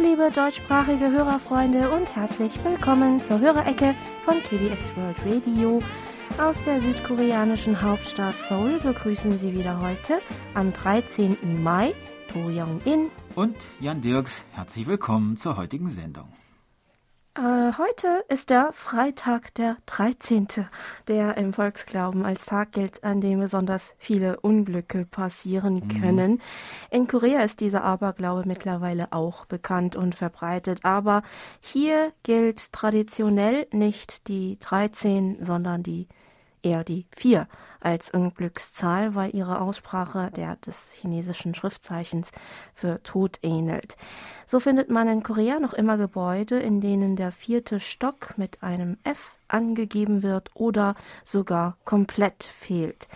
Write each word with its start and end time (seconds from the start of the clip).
Liebe 0.00 0.30
deutschsprachige 0.34 1.10
Hörerfreunde 1.10 1.90
und 1.90 2.16
herzlich 2.16 2.52
willkommen 2.64 3.20
zur 3.20 3.38
Hörerecke 3.38 3.94
von 4.22 4.34
KBS 4.42 4.96
World 4.96 5.16
Radio. 5.26 5.80
Aus 6.38 6.62
der 6.64 6.80
südkoreanischen 6.80 7.82
Hauptstadt 7.82 8.34
Seoul 8.34 8.80
begrüßen 8.82 9.38
Sie 9.38 9.52
wieder 9.52 9.78
heute 9.82 10.20
am 10.54 10.72
13. 10.72 11.62
Mai 11.62 11.92
To 12.32 12.48
Young-in 12.48 13.10
und 13.34 13.56
Jan 13.78 14.00
Dirks. 14.00 14.44
Herzlich 14.52 14.86
willkommen 14.86 15.36
zur 15.36 15.58
heutigen 15.58 15.88
Sendung. 15.88 16.28
Äh, 17.36 17.72
heute 17.78 18.24
ist 18.28 18.50
der 18.50 18.72
Freitag 18.72 19.54
der 19.54 19.76
13., 19.86 20.48
der 21.06 21.36
im 21.36 21.52
Volksglauben 21.52 22.26
als 22.26 22.44
Tag 22.44 22.72
gilt, 22.72 23.04
an 23.04 23.20
dem 23.20 23.38
besonders 23.38 23.94
viele 23.98 24.40
Unglücke 24.40 25.06
passieren 25.06 25.76
mhm. 25.76 26.00
können. 26.00 26.30
Mhm. 26.32 26.40
In 26.90 27.06
Korea 27.06 27.42
ist 27.42 27.60
dieser 27.60 27.84
Aberglaube 27.84 28.42
mittlerweile 28.46 29.12
auch 29.12 29.44
bekannt 29.44 29.94
und 29.94 30.16
verbreitet, 30.16 30.80
aber 30.82 31.22
hier 31.60 32.12
gilt 32.24 32.72
traditionell 32.72 33.68
nicht 33.70 34.26
die 34.26 34.58
13, 34.58 35.44
sondern 35.44 35.84
die 35.84 36.08
eher 36.62 36.84
die 36.84 37.06
4 37.16 37.46
als 37.80 38.10
Unglückszahl, 38.10 39.14
weil 39.14 39.34
ihre 39.34 39.60
Aussprache 39.60 40.30
der 40.30 40.56
des 40.56 40.90
chinesischen 40.92 41.54
Schriftzeichens 41.54 42.30
für 42.74 43.02
Tod 43.02 43.38
ähnelt. 43.42 43.96
So 44.46 44.60
findet 44.60 44.90
man 44.90 45.08
in 45.08 45.22
Korea 45.22 45.58
noch 45.60 45.72
immer 45.72 45.96
Gebäude, 45.96 46.58
in 46.58 46.80
denen 46.80 47.16
der 47.16 47.32
vierte 47.32 47.80
Stock 47.80 48.34
mit 48.36 48.62
einem 48.62 48.98
F 49.04 49.36
angegeben 49.48 50.22
wird 50.22 50.50
oder 50.54 50.94
sogar 51.24 51.76
komplett 51.84 52.44
fehlt. 52.44 53.08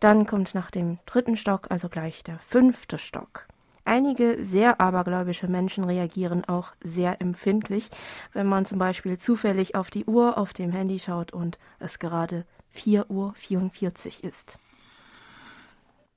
Dann 0.00 0.26
kommt 0.26 0.54
nach 0.54 0.70
dem 0.70 0.98
dritten 1.06 1.36
Stock 1.36 1.70
also 1.70 1.88
gleich 1.88 2.24
der 2.24 2.38
fünfte 2.40 2.98
Stock. 2.98 3.46
Einige 3.84 4.42
sehr 4.44 4.80
abergläubische 4.80 5.48
Menschen 5.48 5.84
reagieren 5.84 6.44
auch 6.44 6.72
sehr 6.82 7.20
empfindlich, 7.20 7.88
wenn 8.32 8.46
man 8.46 8.64
zum 8.64 8.78
Beispiel 8.78 9.18
zufällig 9.18 9.74
auf 9.74 9.90
die 9.90 10.04
Uhr 10.04 10.38
auf 10.38 10.52
dem 10.52 10.70
Handy 10.70 11.00
schaut 11.00 11.32
und 11.32 11.58
es 11.80 11.98
gerade 11.98 12.44
4.44 12.76 14.22
Uhr 14.22 14.24
ist. 14.28 14.58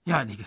Ja, 0.07 0.23
die 0.23 0.37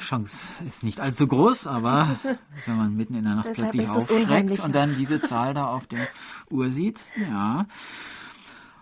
Chance 0.00 0.64
ist 0.64 0.84
nicht 0.84 1.00
allzu 1.00 1.26
groß, 1.26 1.66
aber 1.66 2.08
wenn 2.66 2.76
man 2.76 2.96
mitten 2.96 3.14
in 3.14 3.24
der 3.24 3.34
Nacht 3.34 3.52
plötzlich 3.52 3.88
aufschreckt 3.88 4.60
und 4.60 4.74
dann 4.74 4.96
diese 4.96 5.20
Zahl 5.20 5.54
da 5.54 5.66
auf 5.66 5.86
der 5.86 6.06
Uhr 6.50 6.70
sieht, 6.70 7.02
ja. 7.16 7.66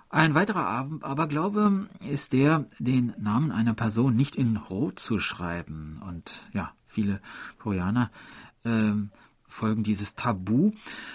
Ein 0.09 0.34
weiterer 0.34 0.67
Aberglaube 1.03 1.89
ist 2.09 2.33
der, 2.33 2.67
den 2.78 3.12
Namen 3.19 3.50
einer 3.50 3.75
Person 3.75 4.15
nicht 4.15 4.37
in 4.37 4.56
Rot 4.56 5.00
zu 5.00 5.19
schreiben. 5.19 6.00
Und 6.06 6.41
ja, 6.53 6.73
viele 6.87 7.21
Koreaner 7.59 8.11
ähm, 8.65 9.11
folgen 9.57 9.83
dieses 9.83 10.15
Tabu. 10.15 10.71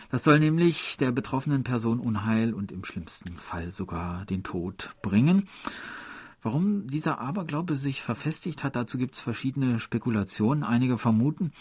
Das 0.09 0.23
soll 0.23 0.39
nämlich 0.39 0.97
der 0.97 1.11
betroffenen 1.11 1.63
Person 1.63 1.99
Unheil 1.99 2.53
und 2.53 2.71
im 2.71 2.83
schlimmsten 2.83 3.33
Fall 3.37 3.71
sogar 3.71 4.25
den 4.25 4.43
Tod 4.43 4.95
bringen. 5.01 5.47
Warum 6.43 6.87
dieser 6.87 7.19
Aberglaube 7.19 7.75
sich 7.75 8.01
verfestigt 8.01 8.63
hat, 8.63 8.75
dazu 8.75 8.97
gibt 8.97 9.13
es 9.13 9.21
verschiedene 9.21 9.79
Spekulationen. 9.79 10.63
Einige 10.63 10.97
vermuten, 10.97 11.51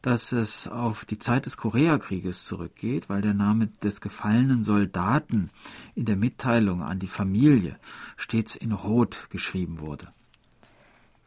dass 0.00 0.32
es 0.32 0.66
auf 0.66 1.04
die 1.04 1.18
Zeit 1.18 1.44
des 1.44 1.58
Koreakrieges 1.58 2.46
zurückgeht, 2.46 3.10
weil 3.10 3.20
der 3.20 3.34
Name 3.34 3.68
des 3.82 4.00
gefallenen 4.00 4.64
Soldaten 4.64 5.50
in 5.94 6.06
der 6.06 6.16
Mitteilung 6.16 6.82
an 6.82 7.00
die 7.00 7.06
Familie 7.06 7.78
stets 8.16 8.56
in 8.56 8.72
Rot 8.72 9.28
geschrieben 9.28 9.80
wurde. 9.80 10.08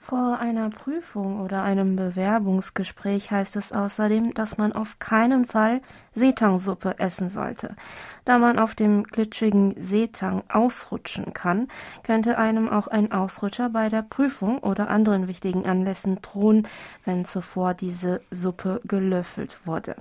Vor 0.07 0.39
einer 0.39 0.69
Prüfung 0.69 1.41
oder 1.41 1.63
einem 1.63 1.97
Bewerbungsgespräch 1.97 3.29
heißt 3.29 3.57
es 3.57 3.73
außerdem, 3.73 4.33
dass 4.33 4.57
man 4.57 4.71
auf 4.71 4.99
keinen 4.99 5.45
Fall 5.45 5.81
Seetangsuppe 6.15 6.97
essen 6.97 7.29
sollte. 7.29 7.75
Da 8.23 8.37
man 8.37 8.57
auf 8.57 8.73
dem 8.73 9.03
glitschigen 9.03 9.75
Seetang 9.77 10.43
ausrutschen 10.47 11.33
kann, 11.33 11.67
könnte 12.03 12.37
einem 12.37 12.69
auch 12.69 12.87
ein 12.87 13.11
Ausrutscher 13.11 13.67
bei 13.67 13.89
der 13.89 14.01
Prüfung 14.01 14.59
oder 14.59 14.89
anderen 14.89 15.27
wichtigen 15.27 15.65
Anlässen 15.65 16.21
drohen, 16.21 16.69
wenn 17.03 17.25
zuvor 17.25 17.73
diese 17.73 18.21
Suppe 18.31 18.79
gelöffelt 18.85 19.67
wurde. 19.67 19.97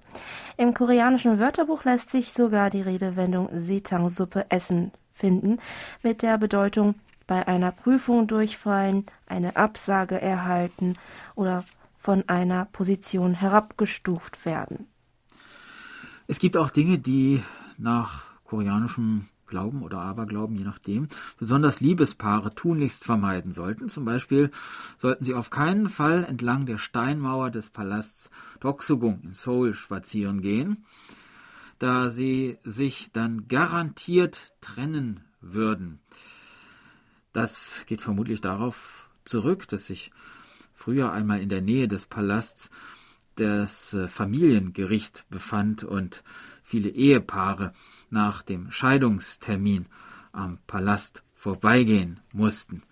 Im 0.57 0.73
koreanischen 0.73 1.41
Wörterbuch 1.41 1.83
lässt 1.83 2.11
sich 2.11 2.33
sogar 2.33 2.71
die 2.71 2.83
Redewendung 2.83 3.49
Seetangsuppe 3.51 4.47
essen 4.51 4.93
finden, 5.13 5.59
mit 6.05 6.23
der 6.23 6.39
Bedeutung 6.39 6.95
bei 7.27 7.47
einer 7.47 7.73
Prüfung 7.73 8.27
durchfallen, 8.27 9.07
eine 9.27 9.57
Absage 9.57 10.21
erhalten 10.21 10.97
oder 11.35 11.65
von 11.99 12.29
einer 12.29 12.67
Position 12.67 13.35
herabgestuft 13.35 14.45
werden. 14.45 14.87
Es 16.29 16.39
gibt 16.39 16.57
auch 16.57 16.71
Dinge, 16.71 16.99
die 16.99 17.43
nach 17.79 18.23
koreanischem 18.45 19.27
Glauben 19.47 19.83
oder 19.83 20.01
Aberglauben, 20.01 20.57
je 20.57 20.65
nachdem, 20.65 21.09
besonders 21.39 21.81
Liebespaare 21.81 22.55
tunlichst 22.55 23.05
vermeiden 23.05 23.53
sollten. 23.53 23.89
Zum 23.89 24.05
Beispiel 24.05 24.51
sollten 24.97 25.25
sie 25.25 25.35
auf 25.35 25.51
keinen 25.51 25.89
Fall 25.89 26.25
entlang 26.25 26.67
der 26.67 26.79
Steinmauer 26.79 27.51
des 27.51 27.71
Palasts 27.71 28.31
Doksugung 28.61 29.21
in 29.23 29.35
Seoul 29.35 29.75
spazieren 29.75 30.43
gehen, 30.43 30.85
da 31.79 32.09
sie 32.09 32.59
sich 32.65 33.13
dann 33.13 33.47
garantiert 33.47 34.53
trennen 34.61 35.21
würden. 35.41 36.01
Das 37.37 37.85
geht 37.85 38.01
vermutlich 38.01 38.41
darauf 38.41 39.11
zurück, 39.27 39.69
dass 39.69 39.89
sich 39.89 40.11
früher 40.73 41.13
einmal 41.13 41.43
in 41.43 41.51
der 41.51 41.61
Nähe 41.61 41.87
des 41.87 42.07
Palasts 42.07 42.71
das 43.35 43.93
äh, 43.93 44.09
Familiengericht 44.09 45.27
befand 45.29 45.85
und 45.85 46.25
viele 46.65 46.89
Ehepaare 46.89 47.75
nach 48.09 48.41
dem 48.41 48.73
Scheidungstermin 48.73 49.85
am 50.33 50.57
Palast 50.67 51.23
vorbeigehen 51.35 52.21
mussten. 52.33 52.83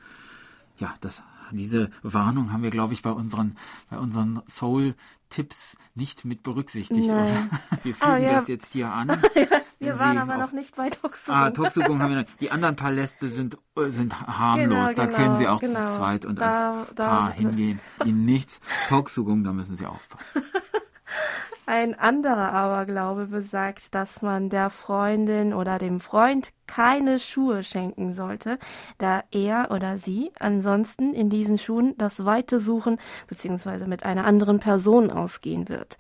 Ja, 0.77 0.95
das, 1.01 1.23
diese 1.51 1.89
Warnung 2.03 2.53
haben 2.53 2.63
wir, 2.63 2.71
glaube 2.71 2.93
ich, 2.93 3.01
bei 3.01 3.13
unseren, 3.13 3.57
bei 3.89 3.97
unseren 3.97 4.43
Soul 4.47 4.95
Tipps 5.31 5.79
nicht 5.95 6.27
mit 6.27 6.43
berücksichtigt. 6.43 7.09
Wir 7.09 7.95
fügen 7.95 8.13
oh, 8.13 8.17
ja. 8.17 8.41
das 8.41 8.49
jetzt 8.49 8.75
hier 8.75 8.93
an. 8.93 9.23
wir 9.79 9.99
waren 9.99 10.19
aber 10.19 10.37
noch 10.37 10.53
nicht 10.53 10.77
bei 10.77 10.91
Toxugung. 10.91 11.41
Ah, 11.41 11.51
Toxugung 11.51 12.01
haben 12.01 12.11
wir 12.11 12.23
noch. 12.23 12.31
Die 12.41 12.51
anderen 12.51 12.77
Paläste 12.77 13.29
sind, 13.29 13.59
äh, 13.77 13.91
sind 13.91 14.21
harmlos. 14.21 14.69
Genau, 14.69 14.93
da 14.95 15.07
genau, 15.07 15.17
können 15.17 15.37
Sie 15.37 15.49
auch 15.49 15.61
genau. 15.61 15.85
zu 15.85 15.97
zweit 15.97 16.25
und 16.25 16.41
da, 16.41 16.73
als 16.81 16.95
da, 16.95 17.09
Paar 17.09 17.33
hingehen. 17.33 17.81
Ihnen 18.05 18.25
nichts. 18.25 18.61
Toxugung, 18.89 19.45
da 19.45 19.53
müssen 19.53 19.77
Sie 19.77 19.87
aufpassen. 19.87 20.43
Ein 21.67 21.99
anderer 21.99 22.53
Aberglaube 22.53 23.27
besagt, 23.27 23.95
dass 23.95 24.21
man 24.21 24.51
der 24.51 24.69
Freundin 24.69 25.55
oder 25.55 25.79
dem 25.79 25.99
Freund 25.99 26.51
keine 26.67 27.19
Schuhe 27.19 27.63
schenken 27.63 28.15
sollte, 28.15 28.59
da 28.99 29.23
er 29.31 29.71
oder 29.71 29.99
sie 29.99 30.33
ansonsten 30.39 31.13
in 31.13 31.31
diesen 31.31 31.59
Schuhen 31.59 31.95
das 31.99 32.25
Weite 32.25 32.61
suchen 32.61 32.99
bzw. 33.29 33.87
mit 33.87 34.05
einer 34.05 34.25
anderen 34.25 34.61
Person 34.61 35.11
ausgehen 35.11 35.69
wird. 35.69 35.99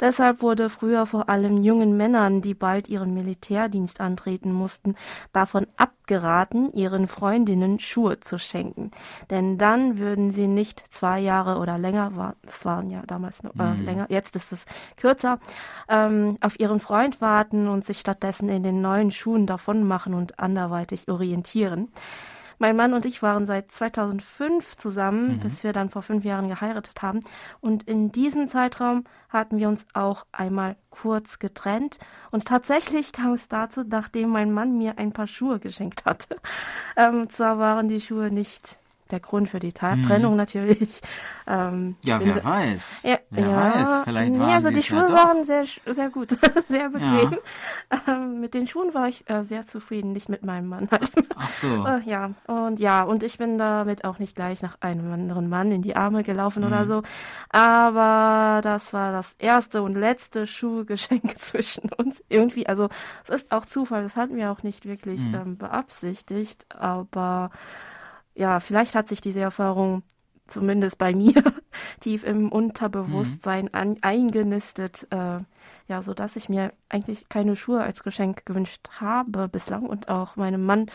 Deshalb 0.00 0.42
wurde 0.42 0.70
früher 0.70 1.06
vor 1.06 1.28
allem 1.28 1.62
jungen 1.62 1.96
Männern, 1.96 2.40
die 2.40 2.54
bald 2.54 2.88
ihren 2.88 3.14
Militärdienst 3.14 4.00
antreten 4.00 4.52
mussten, 4.52 4.94
davon 5.32 5.66
abgeraten, 5.76 6.72
ihren 6.72 7.06
Freundinnen 7.06 7.78
Schuhe 7.78 8.20
zu 8.20 8.38
schenken. 8.38 8.90
Denn 9.30 9.58
dann 9.58 9.98
würden 9.98 10.30
sie 10.30 10.48
nicht 10.48 10.82
zwei 10.92 11.20
Jahre 11.20 11.58
oder 11.58 11.78
länger, 11.78 12.34
das 12.42 12.64
waren 12.64 12.90
ja 12.90 13.02
damals 13.06 13.42
noch, 13.42 13.54
äh, 13.58 13.74
mhm. 13.74 13.84
länger, 13.84 14.06
jetzt 14.08 14.36
ist 14.36 14.52
es 14.52 14.64
kürzer, 14.96 15.38
ähm, 15.88 16.36
auf 16.40 16.58
ihren 16.58 16.80
Freund 16.80 17.20
warten 17.20 17.68
und 17.68 17.84
sich 17.84 18.00
stattdessen 18.00 18.48
in 18.48 18.62
den 18.62 18.80
neuen 18.80 19.10
Schuhen 19.10 19.46
davon 19.46 19.86
machen 19.86 19.99
und 20.06 20.38
anderweitig 20.38 21.08
orientieren. 21.08 21.88
Mein 22.62 22.76
Mann 22.76 22.92
und 22.92 23.06
ich 23.06 23.22
waren 23.22 23.46
seit 23.46 23.70
2005 23.70 24.76
zusammen, 24.76 25.36
mhm. 25.36 25.40
bis 25.40 25.64
wir 25.64 25.72
dann 25.72 25.88
vor 25.88 26.02
fünf 26.02 26.26
Jahren 26.26 26.50
geheiratet 26.50 27.00
haben. 27.00 27.20
Und 27.60 27.84
in 27.84 28.12
diesem 28.12 28.48
Zeitraum 28.48 29.04
hatten 29.30 29.56
wir 29.56 29.66
uns 29.66 29.86
auch 29.94 30.26
einmal 30.30 30.76
kurz 30.90 31.38
getrennt. 31.38 31.98
Und 32.30 32.44
tatsächlich 32.44 33.12
kam 33.12 33.32
es 33.32 33.48
dazu, 33.48 33.82
nachdem 33.88 34.28
mein 34.28 34.52
Mann 34.52 34.76
mir 34.76 34.98
ein 34.98 35.12
paar 35.12 35.26
Schuhe 35.26 35.58
geschenkt 35.58 36.04
hatte. 36.04 36.36
Ähm, 36.96 37.30
zwar 37.30 37.58
waren 37.58 37.88
die 37.88 38.00
Schuhe 38.00 38.30
nicht 38.30 38.79
der 39.12 39.20
Grund 39.20 39.48
für 39.48 39.58
die 39.58 39.72
Ta 39.72 39.92
hm. 39.92 40.04
Trennung 40.04 40.36
natürlich. 40.36 41.00
Ähm, 41.46 41.96
ja, 42.02 42.20
wer 42.22 42.44
weiß. 42.44 43.02
Ja, 43.02 43.18
wer 43.30 43.46
ja, 43.46 43.56
weiß. 43.56 44.00
Vielleicht 44.04 44.32
nee, 44.32 44.38
waren 44.38 44.50
also 44.50 44.70
die 44.70 44.82
Schuhe 44.82 45.06
ja 45.08 45.12
waren 45.12 45.44
sehr, 45.44 45.64
sehr 45.86 46.10
gut, 46.10 46.30
sehr 46.68 46.88
bequem. 46.88 47.38
Ja. 47.90 47.98
Ähm, 48.08 48.40
mit 48.40 48.54
den 48.54 48.66
Schuhen 48.66 48.94
war 48.94 49.08
ich 49.08 49.28
äh, 49.28 49.42
sehr 49.42 49.66
zufrieden, 49.66 50.12
nicht 50.12 50.28
mit 50.28 50.44
meinem 50.44 50.68
Mann 50.68 50.88
halt. 50.90 51.10
Ach 51.36 51.50
so. 51.50 51.70
Äh, 51.90 52.00
ja, 52.04 52.32
und 52.46 52.78
ja, 52.78 53.02
und 53.02 53.22
ich 53.22 53.38
bin 53.38 53.56
damit 53.56 54.04
auch 54.04 54.18
nicht 54.18 54.36
gleich 54.36 54.60
nach 54.60 54.76
einem 54.80 55.12
anderen 55.12 55.48
Mann 55.48 55.72
in 55.72 55.82
die 55.82 55.96
Arme 55.96 56.22
gelaufen 56.22 56.62
hm. 56.62 56.70
oder 56.70 56.86
so. 56.86 57.02
Aber 57.48 58.60
das 58.62 58.92
war 58.92 59.12
das 59.12 59.34
erste 59.38 59.82
und 59.82 59.94
letzte 59.94 60.46
Schuhgeschenk 60.46 61.38
zwischen 61.38 61.90
uns. 61.96 62.22
Irgendwie, 62.28 62.66
also 62.66 62.88
es 63.24 63.30
ist 63.30 63.52
auch 63.52 63.64
Zufall, 63.64 64.02
das 64.02 64.16
hatten 64.16 64.36
wir 64.36 64.52
auch 64.52 64.62
nicht 64.62 64.84
wirklich 64.84 65.20
hm. 65.24 65.34
ähm, 65.34 65.56
beabsichtigt, 65.56 66.66
aber 66.70 67.50
ja, 68.34 68.60
vielleicht 68.60 68.94
hat 68.94 69.08
sich 69.08 69.20
diese 69.20 69.40
Erfahrung 69.40 70.02
zumindest 70.50 70.98
bei 70.98 71.14
mir, 71.14 71.42
tief 72.00 72.24
im 72.24 72.50
Unterbewusstsein 72.50 73.64
mhm. 73.66 73.70
an, 73.72 73.96
eingenistet, 74.02 75.06
äh, 75.10 75.38
ja, 75.88 76.02
so 76.02 76.12
dass 76.14 76.36
ich 76.36 76.48
mir 76.48 76.72
eigentlich 76.88 77.28
keine 77.28 77.56
Schuhe 77.56 77.82
als 77.82 78.02
Geschenk 78.02 78.44
gewünscht 78.44 78.88
habe 78.98 79.48
bislang 79.48 79.86
und 79.86 80.08
auch 80.08 80.36
meinem 80.36 80.64
Mann 80.64 80.90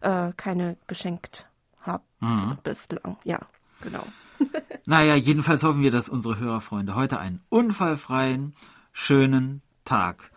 äh, 0.00 0.32
keine 0.36 0.76
geschenkt 0.86 1.46
habe 1.80 2.04
mhm. 2.20 2.58
bislang. 2.62 3.16
Ja, 3.24 3.40
genau. 3.82 4.04
naja, 4.86 5.14
jedenfalls 5.16 5.62
hoffen 5.64 5.82
wir, 5.82 5.90
dass 5.90 6.08
unsere 6.08 6.38
Hörerfreunde 6.38 6.94
heute 6.94 7.18
einen 7.18 7.40
unfallfreien, 7.48 8.54
schönen 8.92 9.62
Tag 9.84 10.30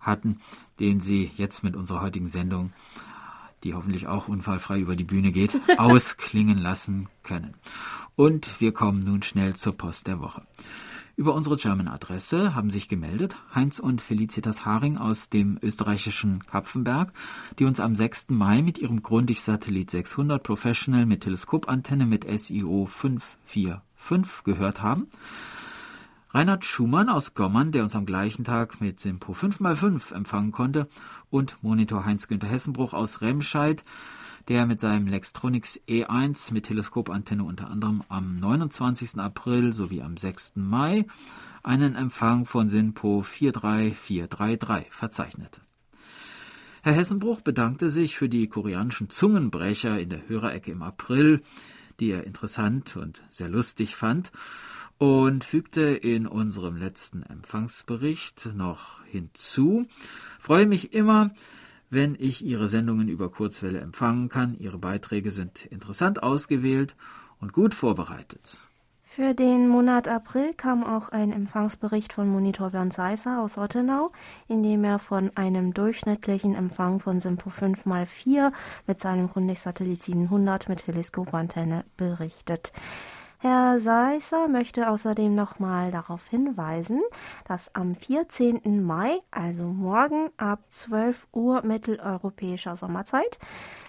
hatten, 0.00 0.38
den 0.80 1.00
sie 1.00 1.30
jetzt 1.36 1.62
mit 1.62 1.76
unserer 1.76 2.02
heutigen 2.02 2.28
Sendung 2.28 2.72
die 3.64 3.74
hoffentlich 3.74 4.06
auch 4.06 4.28
unfallfrei 4.28 4.78
über 4.78 4.94
die 4.94 5.04
Bühne 5.04 5.32
geht, 5.32 5.58
ausklingen 5.78 6.58
lassen 6.58 7.08
können. 7.22 7.54
Und 8.14 8.60
wir 8.60 8.72
kommen 8.72 9.02
nun 9.02 9.22
schnell 9.22 9.56
zur 9.56 9.76
Post 9.76 10.06
der 10.06 10.20
Woche. 10.20 10.42
Über 11.16 11.34
unsere 11.34 11.56
German-Adresse 11.56 12.56
haben 12.56 12.70
sich 12.70 12.88
gemeldet 12.88 13.36
Heinz 13.54 13.78
und 13.78 14.02
Felicitas 14.02 14.64
Haring 14.64 14.98
aus 14.98 15.30
dem 15.30 15.58
österreichischen 15.62 16.44
Kapfenberg, 16.46 17.12
die 17.58 17.64
uns 17.64 17.78
am 17.78 17.94
6. 17.94 18.30
Mai 18.30 18.62
mit 18.62 18.78
ihrem 18.80 19.00
Grundig-Satellit 19.00 19.92
600 19.92 20.42
Professional 20.42 21.06
mit 21.06 21.22
Teleskopantenne 21.22 22.06
mit 22.06 22.26
SIO 22.28 22.86
545 22.86 24.44
gehört 24.44 24.82
haben. 24.82 25.06
Reinhard 26.34 26.64
Schumann 26.64 27.08
aus 27.08 27.34
Gommern, 27.34 27.70
der 27.70 27.84
uns 27.84 27.94
am 27.94 28.06
gleichen 28.06 28.42
Tag 28.42 28.80
mit 28.80 28.98
Simpo 28.98 29.34
5x5 29.34 30.12
empfangen 30.12 30.50
konnte, 30.50 30.88
und 31.30 31.62
Monitor 31.62 32.04
Heinz-Günther 32.04 32.48
Hessenbruch 32.48 32.92
aus 32.92 33.20
Remscheid, 33.20 33.84
der 34.48 34.66
mit 34.66 34.80
seinem 34.80 35.06
Lextronics 35.06 35.80
E1 35.86 36.52
mit 36.52 36.66
Teleskopantenne 36.66 37.44
unter 37.44 37.70
anderem 37.70 38.02
am 38.08 38.34
29. 38.34 39.20
April 39.20 39.72
sowie 39.72 40.02
am 40.02 40.16
6. 40.16 40.54
Mai 40.56 41.06
einen 41.62 41.94
Empfang 41.94 42.46
von 42.46 42.68
SINPO 42.68 43.22
43433 43.22 44.92
verzeichnete. 44.92 45.60
Herr 46.82 46.94
Hessenbruch 46.94 47.42
bedankte 47.42 47.90
sich 47.90 48.16
für 48.16 48.28
die 48.28 48.48
koreanischen 48.48 49.08
Zungenbrecher 49.08 50.00
in 50.00 50.08
der 50.08 50.28
Hörerecke 50.28 50.72
im 50.72 50.82
April, 50.82 51.42
die 52.00 52.10
er 52.10 52.24
interessant 52.24 52.96
und 52.96 53.22
sehr 53.30 53.48
lustig 53.48 53.94
fand, 53.94 54.32
und 54.98 55.44
fügte 55.44 55.82
in 55.82 56.26
unserem 56.26 56.76
letzten 56.76 57.22
Empfangsbericht 57.22 58.50
noch 58.54 59.04
hinzu, 59.04 59.86
freue 60.40 60.66
mich 60.66 60.92
immer, 60.92 61.30
wenn 61.90 62.16
ich 62.18 62.44
Ihre 62.44 62.68
Sendungen 62.68 63.08
über 63.08 63.30
Kurzwelle 63.30 63.80
empfangen 63.80 64.28
kann. 64.28 64.56
Ihre 64.58 64.78
Beiträge 64.78 65.30
sind 65.30 65.66
interessant 65.66 66.22
ausgewählt 66.22 66.96
und 67.40 67.52
gut 67.52 67.74
vorbereitet. 67.74 68.58
Für 69.16 69.32
den 69.32 69.68
Monat 69.68 70.08
April 70.08 70.54
kam 70.54 70.82
auch 70.82 71.08
ein 71.10 71.30
Empfangsbericht 71.30 72.12
von 72.12 72.28
Monitor 72.28 72.70
Bernd 72.70 72.92
Seisser 72.92 73.40
aus 73.40 73.56
Ottenau, 73.56 74.10
in 74.48 74.64
dem 74.64 74.82
er 74.82 74.98
von 74.98 75.30
einem 75.36 75.72
durchschnittlichen 75.72 76.56
Empfang 76.56 76.98
von 76.98 77.20
Simpo 77.20 77.50
5x4 77.50 78.52
mit 78.88 79.00
seinem 79.00 79.30
Grundig-Satellit 79.30 80.02
700 80.02 80.68
mit 80.68 80.84
Teleskopantenne 80.84 81.84
berichtet. 81.96 82.72
Herr 83.46 83.78
Seisser 83.78 84.48
möchte 84.48 84.88
außerdem 84.88 85.34
nochmal 85.34 85.90
darauf 85.90 86.26
hinweisen, 86.28 87.02
dass 87.46 87.74
am 87.74 87.94
14. 87.94 88.82
Mai, 88.82 89.20
also 89.30 89.64
morgen 89.64 90.30
ab 90.38 90.60
12 90.70 91.28
Uhr 91.30 91.62
mitteleuropäischer 91.62 92.74
Sommerzeit, 92.74 93.38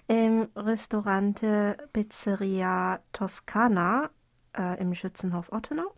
im 0.10 0.50
Restaurante 0.58 1.78
Pizzeria 1.94 3.00
Toscana 3.14 4.10
äh, 4.58 4.78
im 4.82 4.94
Schützenhaus 4.94 5.50
Ottenau 5.54 5.94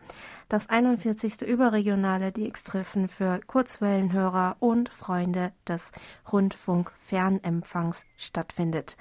das 0.49 0.69
41. 0.69 1.41
überregionale 1.41 2.31
DX-Treffen 2.31 3.07
für 3.09 3.39
Kurzwellenhörer 3.47 4.57
und 4.59 4.89
Freunde 4.89 5.51
des 5.67 5.91
Rundfunkfernempfangs 6.31 8.05
stattfindet. 8.17 8.97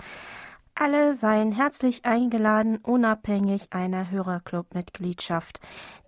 Alle 0.79 1.15
seien 1.15 1.53
herzlich 1.53 2.05
eingeladen, 2.05 2.77
unabhängig 2.77 3.69
einer 3.73 4.11
Hörerclub-Mitgliedschaft. 4.11 5.59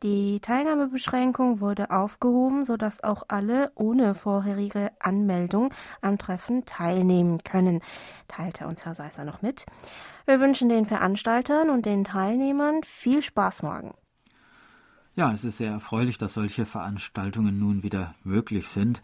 Die 0.03 0.41
Teilnahmebeschränkung 0.41 1.61
wurde 1.61 1.91
aufgehoben, 1.91 2.67
sodass 2.67 3.03
auch 3.03 3.23
alle 3.29 3.73
ohne 3.77 4.15
vorherige 4.15 4.91
Anmeldung 5.01 5.73
am 6.03 6.19
Treffen 6.19 6.67
teilnehmen 6.67 7.43
können, 7.45 7.81
teilte 8.29 8.67
uns 8.67 8.85
Herr 8.85 8.93
Seisser 8.93 9.25
noch 9.25 9.41
mit. 9.41 9.65
Wir 10.27 10.39
wünschen 10.39 10.69
den 10.69 10.85
Veranstaltern 10.85 11.71
und 11.71 11.87
den 11.87 12.05
Teilnehmern 12.05 12.83
viel 12.83 13.23
Spaß 13.23 13.63
morgen. 13.63 13.95
Ja, 15.17 15.33
es 15.33 15.45
ist 15.45 15.57
sehr 15.57 15.73
erfreulich, 15.73 16.19
dass 16.19 16.35
solche 16.35 16.67
Veranstaltungen 16.67 17.59
nun 17.59 17.83
wieder 17.83 18.15
möglich 18.23 18.69
sind. 18.69 19.01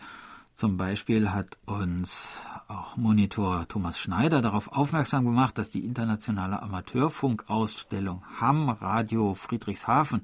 Zum 0.54 0.76
Beispiel 0.76 1.32
hat 1.32 1.58
uns 1.66 2.40
auch 2.68 2.96
Monitor 2.96 3.66
Thomas 3.66 3.98
Schneider 3.98 4.40
darauf 4.40 4.68
aufmerksam 4.68 5.24
gemacht, 5.24 5.58
dass 5.58 5.70
die 5.70 5.84
internationale 5.84 6.62
Amateurfunkausstellung 6.62 8.22
Hamm 8.40 8.68
Radio 8.68 9.34
Friedrichshafen 9.34 10.22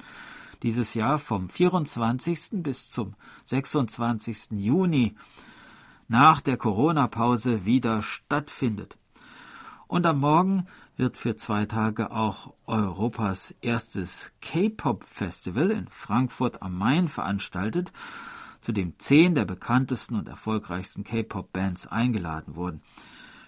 dieses 0.62 0.94
Jahr 0.94 1.18
vom 1.18 1.48
24. 1.48 2.62
bis 2.62 2.90
zum 2.90 3.14
26. 3.44 4.52
Juni 4.52 5.16
nach 6.06 6.40
der 6.40 6.56
Corona-Pause 6.56 7.64
wieder 7.64 8.00
stattfindet. 8.00 8.96
Und 9.88 10.06
am 10.06 10.20
Morgen 10.20 10.68
wird 10.96 11.16
für 11.16 11.34
zwei 11.34 11.64
Tage 11.64 12.12
auch 12.12 12.52
Europas 12.66 13.52
erstes 13.62 14.30
K-Pop-Festival 14.40 15.72
in 15.72 15.88
Frankfurt 15.88 16.62
am 16.62 16.78
Main 16.78 17.08
veranstaltet 17.08 17.90
zu 18.60 18.72
dem 18.72 18.98
zehn 18.98 19.34
der 19.34 19.44
bekanntesten 19.44 20.16
und 20.16 20.28
erfolgreichsten 20.28 21.04
K-Pop-Bands 21.04 21.86
eingeladen 21.86 22.56
wurden. 22.56 22.82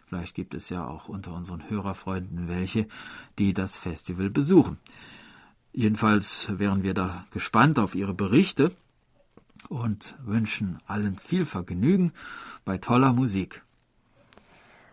Vielleicht 0.06 0.34
gibt 0.34 0.54
es 0.54 0.68
ja 0.68 0.86
auch 0.86 1.08
unter 1.08 1.32
unseren 1.34 1.70
Hörerfreunden 1.70 2.48
welche, 2.48 2.86
die 3.38 3.54
das 3.54 3.76
Festival 3.76 4.30
besuchen. 4.30 4.78
Jedenfalls 5.72 6.48
wären 6.58 6.82
wir 6.82 6.92
da 6.92 7.24
gespannt 7.30 7.78
auf 7.78 7.94
Ihre 7.94 8.12
Berichte 8.12 8.72
und 9.68 10.16
wünschen 10.22 10.78
allen 10.86 11.16
viel 11.16 11.46
Vergnügen 11.46 12.12
bei 12.64 12.76
toller 12.78 13.12
Musik. 13.12 13.62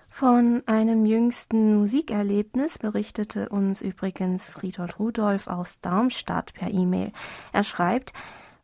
Von 0.09 0.63
einem 0.65 1.05
jüngsten 1.05 1.77
Musikerlebnis 1.77 2.77
berichtete 2.77 3.49
uns 3.49 3.81
übrigens 3.81 4.49
Friedhold 4.49 4.99
Rudolf 4.99 5.47
aus 5.47 5.79
Darmstadt 5.81 6.53
per 6.53 6.71
E-Mail. 6.71 7.11
Er 7.53 7.63
schreibt, 7.63 8.13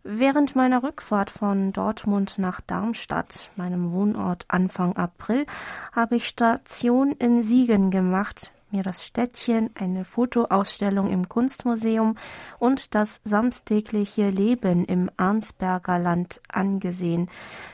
Während 0.07 0.55
meiner 0.55 0.83
Rückfahrt 0.83 1.31
von 1.31 1.73
Dortmund 1.73 2.37
nach 2.37 2.61
Darmstadt, 2.61 3.49
meinem 3.55 3.91
Wohnort 3.91 4.45
Anfang 4.49 4.95
April, 4.95 5.47
habe 5.93 6.17
ich 6.17 6.27
Station 6.27 7.13
in 7.13 7.41
Siegen 7.41 7.89
gemacht, 7.89 8.53
mir 8.69 8.83
das 8.83 9.03
Städtchen, 9.03 9.71
eine 9.73 10.05
Fotoausstellung 10.05 11.09
im 11.09 11.27
Kunstmuseum 11.27 12.17
und 12.59 12.93
das 12.93 13.19
samstägliche 13.23 14.29
Leben 14.29 14.85
im 14.85 15.09
Arnsberger 15.17 15.97
Land 15.97 16.39
angesehen. 16.49 17.27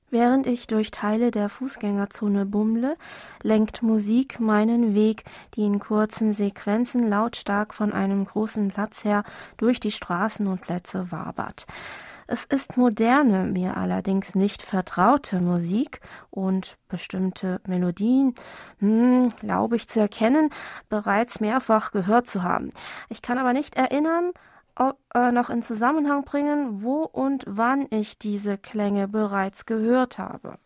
Während 0.10 0.48
ich 0.48 0.68
durch 0.68 0.90
Teile 0.90 1.32
der 1.32 1.50
Fußgängerzone 1.50 2.46
bummle, 2.46 2.96
lenkt 3.44 3.84
Musik 3.84 4.40
meinen 4.40 4.96
Weg, 4.96 5.26
die 5.56 5.64
in 5.64 5.80
kurzen 5.80 6.32
Sequenzen 6.32 7.10
lautstark 7.10 7.74
von 7.74 7.92
einem 7.92 8.24
großen 8.24 8.70
Platz 8.70 9.04
her 9.04 9.26
durch 9.58 9.82
die 9.82 9.92
Straßen 9.92 10.48
und 10.48 10.62
Plätze 10.62 11.12
wabert. 11.12 11.66
Es 12.32 12.46
ist 12.46 12.78
moderne, 12.78 13.44
mir 13.44 13.76
allerdings 13.76 14.36
nicht 14.36 14.62
vertraute 14.62 15.42
Musik 15.42 16.00
und 16.30 16.78
bestimmte 16.88 17.60
Melodien, 17.68 18.36
hm, 18.80 19.34
glaube 19.42 19.76
ich 19.76 19.90
zu 19.90 20.00
erkennen, 20.00 20.50
bereits 20.88 21.42
mehrfach 21.42 21.92
gehört 21.92 22.28
zu 22.28 22.42
haben. 22.42 22.70
Ich 23.10 23.22
kann 23.22 23.38
aber 23.38 23.52
nicht 23.52 23.76
erinnern, 23.76 24.32
ob, 24.76 24.98
äh, 25.14 25.34
noch 25.34 25.50
in 25.50 25.62
Zusammenhang 25.62 26.24
bringen, 26.24 26.82
wo 26.82 27.04
und 27.04 27.44
wann 27.48 27.86
ich 27.90 28.18
diese 28.18 28.58
Klänge 28.58 29.10
bereits 29.10 29.66
gehört 29.66 30.18
habe. 30.18 30.58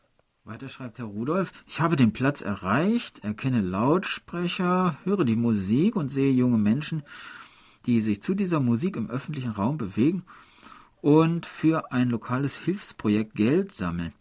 Weiter 0.44 0.70
schreibt 0.70 1.00
Herr 1.00 1.06
Rudolf, 1.06 1.52
ich 1.66 1.82
habe 1.82 1.96
den 1.96 2.14
Platz 2.14 2.42
erreicht, 2.42 3.24
erkenne 3.24 3.62
Lautsprecher, 3.62 4.98
höre 5.04 5.26
die 5.26 5.36
Musik 5.36 5.96
und 5.96 6.10
sehe 6.10 6.32
junge 6.32 6.60
Menschen, 6.60 7.02
die 7.88 8.02
sich 8.02 8.22
zu 8.22 8.36
dieser 8.36 8.60
Musik 8.60 8.98
im 8.98 9.10
öffentlichen 9.10 9.50
Raum 9.50 9.80
bewegen 9.80 10.26
und 11.06 11.46
für 11.46 11.92
ein 11.92 12.10
lokales 12.10 12.58
Hilfsprojekt 12.58 13.36
Geld 13.36 13.72
sammeln. 13.72 14.12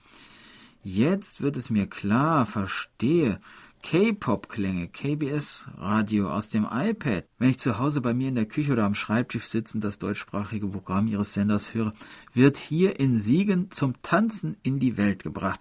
Jetzt 0.83 1.41
wird 1.41 1.57
es 1.57 1.71
mir 1.71 1.87
klar, 1.87 2.45
verstehe. 2.45 3.41
K-Pop-Klänge, 3.83 4.89
KBS-Radio 4.89 6.31
aus 6.31 6.51
dem 6.51 6.69
iPad. 6.71 7.25
Wenn 7.39 7.49
ich 7.49 7.59
zu 7.59 7.79
Hause 7.79 8.03
bei 8.03 8.13
mir 8.13 8.29
in 8.29 8.35
der 8.35 8.45
Küche 8.45 8.73
oder 8.73 8.85
am 8.85 8.95
Schreibtisch 8.95 9.47
sitzend 9.47 9.83
das 9.83 9.99
deutschsprachige 9.99 10.67
Programm 10.67 11.07
Ihres 11.07 11.33
Senders 11.33 11.73
höre, 11.73 11.95
wird 12.35 12.59
hier 12.59 13.01
in 13.01 13.19
Siegen 13.19 13.71
zum 13.71 13.95
Tanzen 14.03 14.59
in 14.63 14.79
die 14.79 14.99
Welt 14.99 15.23
gebracht. 15.23 15.61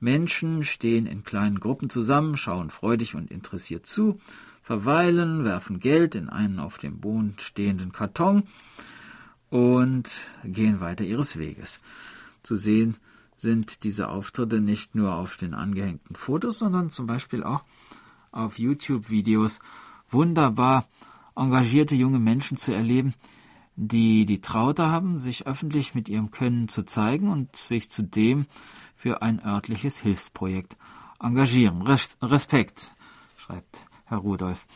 Menschen 0.00 0.64
stehen 0.64 1.04
in 1.04 1.24
kleinen 1.24 1.60
Gruppen 1.60 1.90
zusammen, 1.90 2.38
schauen 2.38 2.70
freudig 2.70 3.14
und 3.14 3.30
interessiert 3.30 3.84
zu, 3.84 4.18
verweilen, 4.62 5.44
werfen 5.44 5.78
Geld 5.78 6.14
in 6.14 6.30
einen 6.30 6.58
auf 6.58 6.78
dem 6.78 7.00
Boden 7.00 7.34
stehenden 7.36 7.92
Karton 7.92 8.44
und 9.50 10.20
gehen 10.44 10.80
weiter 10.80 11.04
ihres 11.04 11.36
Weges. 11.36 11.80
Zu 12.42 12.56
sehen 12.56 12.96
sind 13.34 13.84
diese 13.84 14.08
Auftritte 14.08 14.60
nicht 14.60 14.94
nur 14.94 15.14
auf 15.14 15.36
den 15.36 15.54
angehängten 15.54 16.16
Fotos, 16.16 16.58
sondern 16.58 16.90
zum 16.90 17.06
Beispiel 17.06 17.44
auch 17.44 17.62
auf 18.32 18.58
YouTube-Videos 18.58 19.60
wunderbar 20.10 20.84
engagierte 21.36 21.94
junge 21.94 22.18
Menschen 22.18 22.56
zu 22.56 22.72
erleben, 22.72 23.14
die 23.76 24.26
die 24.26 24.40
Traute 24.40 24.88
haben, 24.88 25.18
sich 25.18 25.46
öffentlich 25.46 25.94
mit 25.94 26.08
ihrem 26.08 26.32
Können 26.32 26.68
zu 26.68 26.82
zeigen 26.82 27.28
und 27.28 27.54
sich 27.54 27.90
zudem 27.90 28.46
für 28.96 29.22
ein 29.22 29.40
örtliches 29.44 29.98
Hilfsprojekt 29.98 30.76
engagieren. 31.20 31.82
Res 31.82 32.18
Respekt, 32.20 32.92
schreibt 33.36 33.86
Herr 34.06 34.18
Rudolf. 34.18 34.66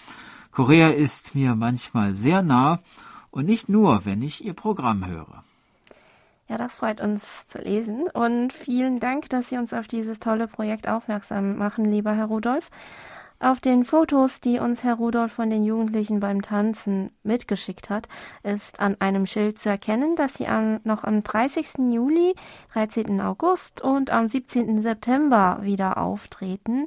Korea 0.52 0.90
ist 0.90 1.34
mir 1.34 1.56
manchmal 1.56 2.14
sehr 2.14 2.42
nah 2.42 2.78
und 3.32 3.46
nicht 3.46 3.68
nur, 3.68 4.04
wenn 4.04 4.22
ich 4.22 4.44
Ihr 4.44 4.54
Programm 4.54 5.04
höre. 5.04 5.42
Ja, 6.48 6.58
das 6.58 6.76
freut 6.76 7.00
uns 7.00 7.46
zu 7.48 7.58
lesen 7.58 8.08
und 8.12 8.52
vielen 8.52 9.00
Dank, 9.00 9.28
dass 9.30 9.48
Sie 9.48 9.56
uns 9.56 9.72
auf 9.72 9.88
dieses 9.88 10.20
tolle 10.20 10.46
Projekt 10.46 10.86
aufmerksam 10.86 11.56
machen, 11.56 11.84
lieber 11.84 12.12
Herr 12.12 12.26
Rudolf. 12.26 12.70
Auf 13.40 13.58
den 13.58 13.84
Fotos, 13.84 14.40
die 14.40 14.60
uns 14.60 14.84
Herr 14.84 14.94
Rudolf 14.94 15.32
von 15.32 15.50
den 15.50 15.64
Jugendlichen 15.64 16.20
beim 16.20 16.42
Tanzen 16.42 17.10
mitgeschickt 17.24 17.90
hat, 17.90 18.06
ist 18.44 18.78
an 18.78 18.96
einem 19.00 19.26
Schild 19.26 19.58
zu 19.58 19.68
erkennen, 19.68 20.14
dass 20.14 20.34
sie 20.34 20.46
am, 20.46 20.78
noch 20.84 21.02
am 21.02 21.24
30. 21.24 21.90
Juli, 21.90 22.36
13. 22.74 23.20
August 23.20 23.80
und 23.80 24.10
am 24.10 24.28
17. 24.28 24.80
September 24.80 25.58
wieder 25.62 25.98
auftreten. 25.98 26.86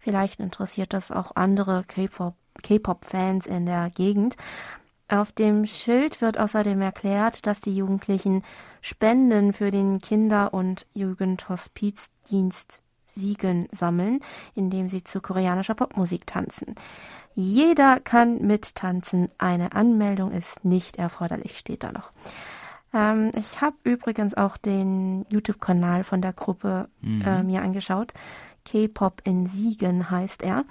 Vielleicht 0.00 0.40
interessiert 0.40 0.92
das 0.92 1.12
auch 1.12 1.36
andere 1.36 1.84
K-Pop-Fans 1.84 3.46
in 3.46 3.64
der 3.64 3.90
Gegend. 3.90 4.36
Auf 5.14 5.30
dem 5.30 5.64
Schild 5.64 6.20
wird 6.20 6.40
außerdem 6.40 6.82
erklärt, 6.82 7.46
dass 7.46 7.60
die 7.60 7.76
Jugendlichen 7.76 8.42
Spenden 8.80 9.52
für 9.52 9.70
den 9.70 10.00
Kinder- 10.00 10.52
und 10.52 10.86
Jugendhospizdienst 10.92 12.82
Siegen 13.10 13.68
sammeln, 13.70 14.18
indem 14.56 14.88
sie 14.88 15.04
zu 15.04 15.20
koreanischer 15.20 15.76
Popmusik 15.76 16.26
tanzen. 16.26 16.74
Jeder 17.36 18.00
kann 18.00 18.44
mittanzen. 18.44 19.28
Eine 19.38 19.72
Anmeldung 19.72 20.32
ist 20.32 20.64
nicht 20.64 20.96
erforderlich, 20.96 21.60
steht 21.60 21.84
da 21.84 21.92
noch. 21.92 22.10
Ähm, 22.92 23.30
ich 23.36 23.60
habe 23.60 23.76
übrigens 23.84 24.34
auch 24.34 24.56
den 24.56 25.26
YouTube-Kanal 25.30 26.02
von 26.02 26.22
der 26.22 26.32
Gruppe 26.32 26.88
mhm. 27.02 27.22
äh, 27.22 27.44
mir 27.44 27.62
angeschaut. 27.62 28.14
K-Pop 28.64 29.22
in 29.24 29.46
Siegen 29.46 30.10
heißt 30.10 30.42
er. 30.42 30.64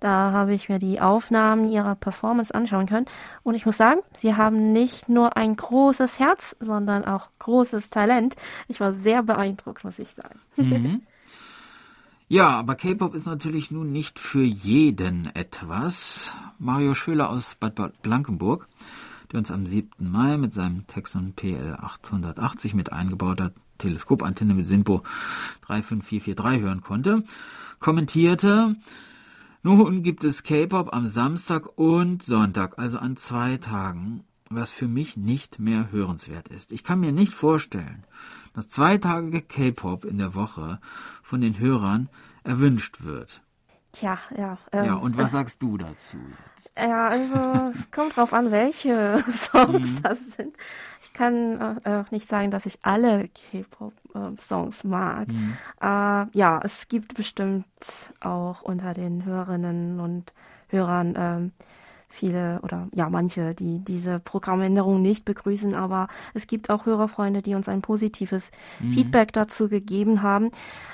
Da 0.00 0.32
habe 0.32 0.52
ich 0.52 0.68
mir 0.68 0.78
die 0.78 1.00
Aufnahmen 1.00 1.68
ihrer 1.68 1.94
Performance 1.94 2.52
anschauen 2.52 2.86
können. 2.86 3.06
Und 3.42 3.54
ich 3.54 3.66
muss 3.66 3.76
sagen, 3.76 4.00
sie 4.14 4.34
haben 4.34 4.72
nicht 4.72 5.08
nur 5.08 5.36
ein 5.36 5.54
großes 5.54 6.18
Herz, 6.18 6.56
sondern 6.58 7.04
auch 7.04 7.28
großes 7.38 7.90
Talent. 7.90 8.36
Ich 8.66 8.80
war 8.80 8.92
sehr 8.92 9.22
beeindruckt, 9.22 9.84
muss 9.84 9.98
ich 9.98 10.08
sagen. 10.10 10.40
Mhm. 10.56 11.02
Ja, 12.32 12.48
aber 12.48 12.76
K-Pop 12.76 13.14
ist 13.14 13.26
natürlich 13.26 13.70
nun 13.70 13.92
nicht 13.92 14.18
für 14.18 14.42
jeden 14.42 15.26
etwas. 15.36 16.34
Mario 16.58 16.94
Schöler 16.94 17.28
aus 17.28 17.54
Bad 17.56 18.00
Blankenburg, 18.02 18.68
der 19.30 19.38
uns 19.38 19.50
am 19.50 19.66
7. 19.66 20.10
Mai 20.10 20.38
mit 20.38 20.54
seinem 20.54 20.86
Texon 20.86 21.34
PL 21.34 21.76
880 21.78 22.72
mit 22.72 22.90
eingebauter 22.90 23.52
Teleskopantenne 23.82 24.54
mit 24.54 24.66
SINPO 24.66 25.02
35443 25.66 26.62
hören 26.62 26.80
konnte, 26.80 27.22
kommentierte, 27.80 28.76
nun 29.62 30.02
gibt 30.02 30.24
es 30.24 30.42
K-Pop 30.42 30.92
am 30.92 31.06
Samstag 31.06 31.78
und 31.78 32.22
Sonntag, 32.22 32.78
also 32.78 32.98
an 32.98 33.16
zwei 33.16 33.58
Tagen, 33.58 34.24
was 34.50 34.70
für 34.70 34.88
mich 34.88 35.16
nicht 35.16 35.58
mehr 35.58 35.92
hörenswert 35.92 36.48
ist. 36.48 36.72
Ich 36.72 36.84
kann 36.84 37.00
mir 37.00 37.12
nicht 37.12 37.32
vorstellen, 37.32 38.04
dass 38.54 38.68
zweitagige 38.68 39.42
K-Pop 39.42 40.04
in 40.04 40.18
der 40.18 40.34
Woche 40.34 40.80
von 41.22 41.40
den 41.40 41.58
Hörern 41.58 42.08
erwünscht 42.44 43.04
wird. 43.04 43.41
Tja, 43.92 44.18
ja. 44.36 44.58
Ähm, 44.72 44.84
ja, 44.84 44.94
und 44.94 45.16
was 45.18 45.32
sagst 45.32 45.62
du 45.62 45.76
dazu? 45.76 46.16
Jetzt? 46.56 46.72
Ja, 46.78 47.08
also 47.08 47.72
es 47.74 47.90
kommt 47.90 48.16
drauf 48.16 48.32
an, 48.32 48.50
welche 48.50 49.22
Songs 49.28 49.96
mhm. 49.96 50.02
das 50.02 50.18
sind 50.36 50.56
kann 51.12 51.78
äh, 51.84 51.90
auch 51.90 52.10
nicht 52.10 52.28
sagen, 52.28 52.50
dass 52.50 52.66
ich 52.66 52.78
alle 52.82 53.28
K-Pop-Songs 53.28 54.84
mag. 54.84 55.28
Mhm. 55.28 55.56
Äh, 55.80 56.26
ja, 56.32 56.60
es 56.62 56.88
gibt 56.88 57.14
bestimmt 57.14 57.66
auch 58.20 58.62
unter 58.62 58.94
den 58.94 59.24
Hörerinnen 59.24 60.00
und 60.00 60.32
Hörern 60.68 61.14
ähm, 61.16 61.52
viele 62.12 62.60
oder 62.62 62.88
ja 62.94 63.08
manche, 63.08 63.54
die 63.54 63.80
diese 63.80 64.20
Programmänderung 64.20 65.02
nicht 65.02 65.24
begrüßen, 65.24 65.74
aber 65.74 66.08
es 66.34 66.46
gibt 66.46 66.70
auch 66.70 66.86
Hörerfreunde, 66.86 67.42
die 67.42 67.54
uns 67.54 67.68
ein 67.68 67.82
positives 67.82 68.50
mhm. 68.80 68.92
Feedback 68.92 69.32
dazu 69.32 69.68
gegeben 69.68 70.22
haben. 70.22 70.50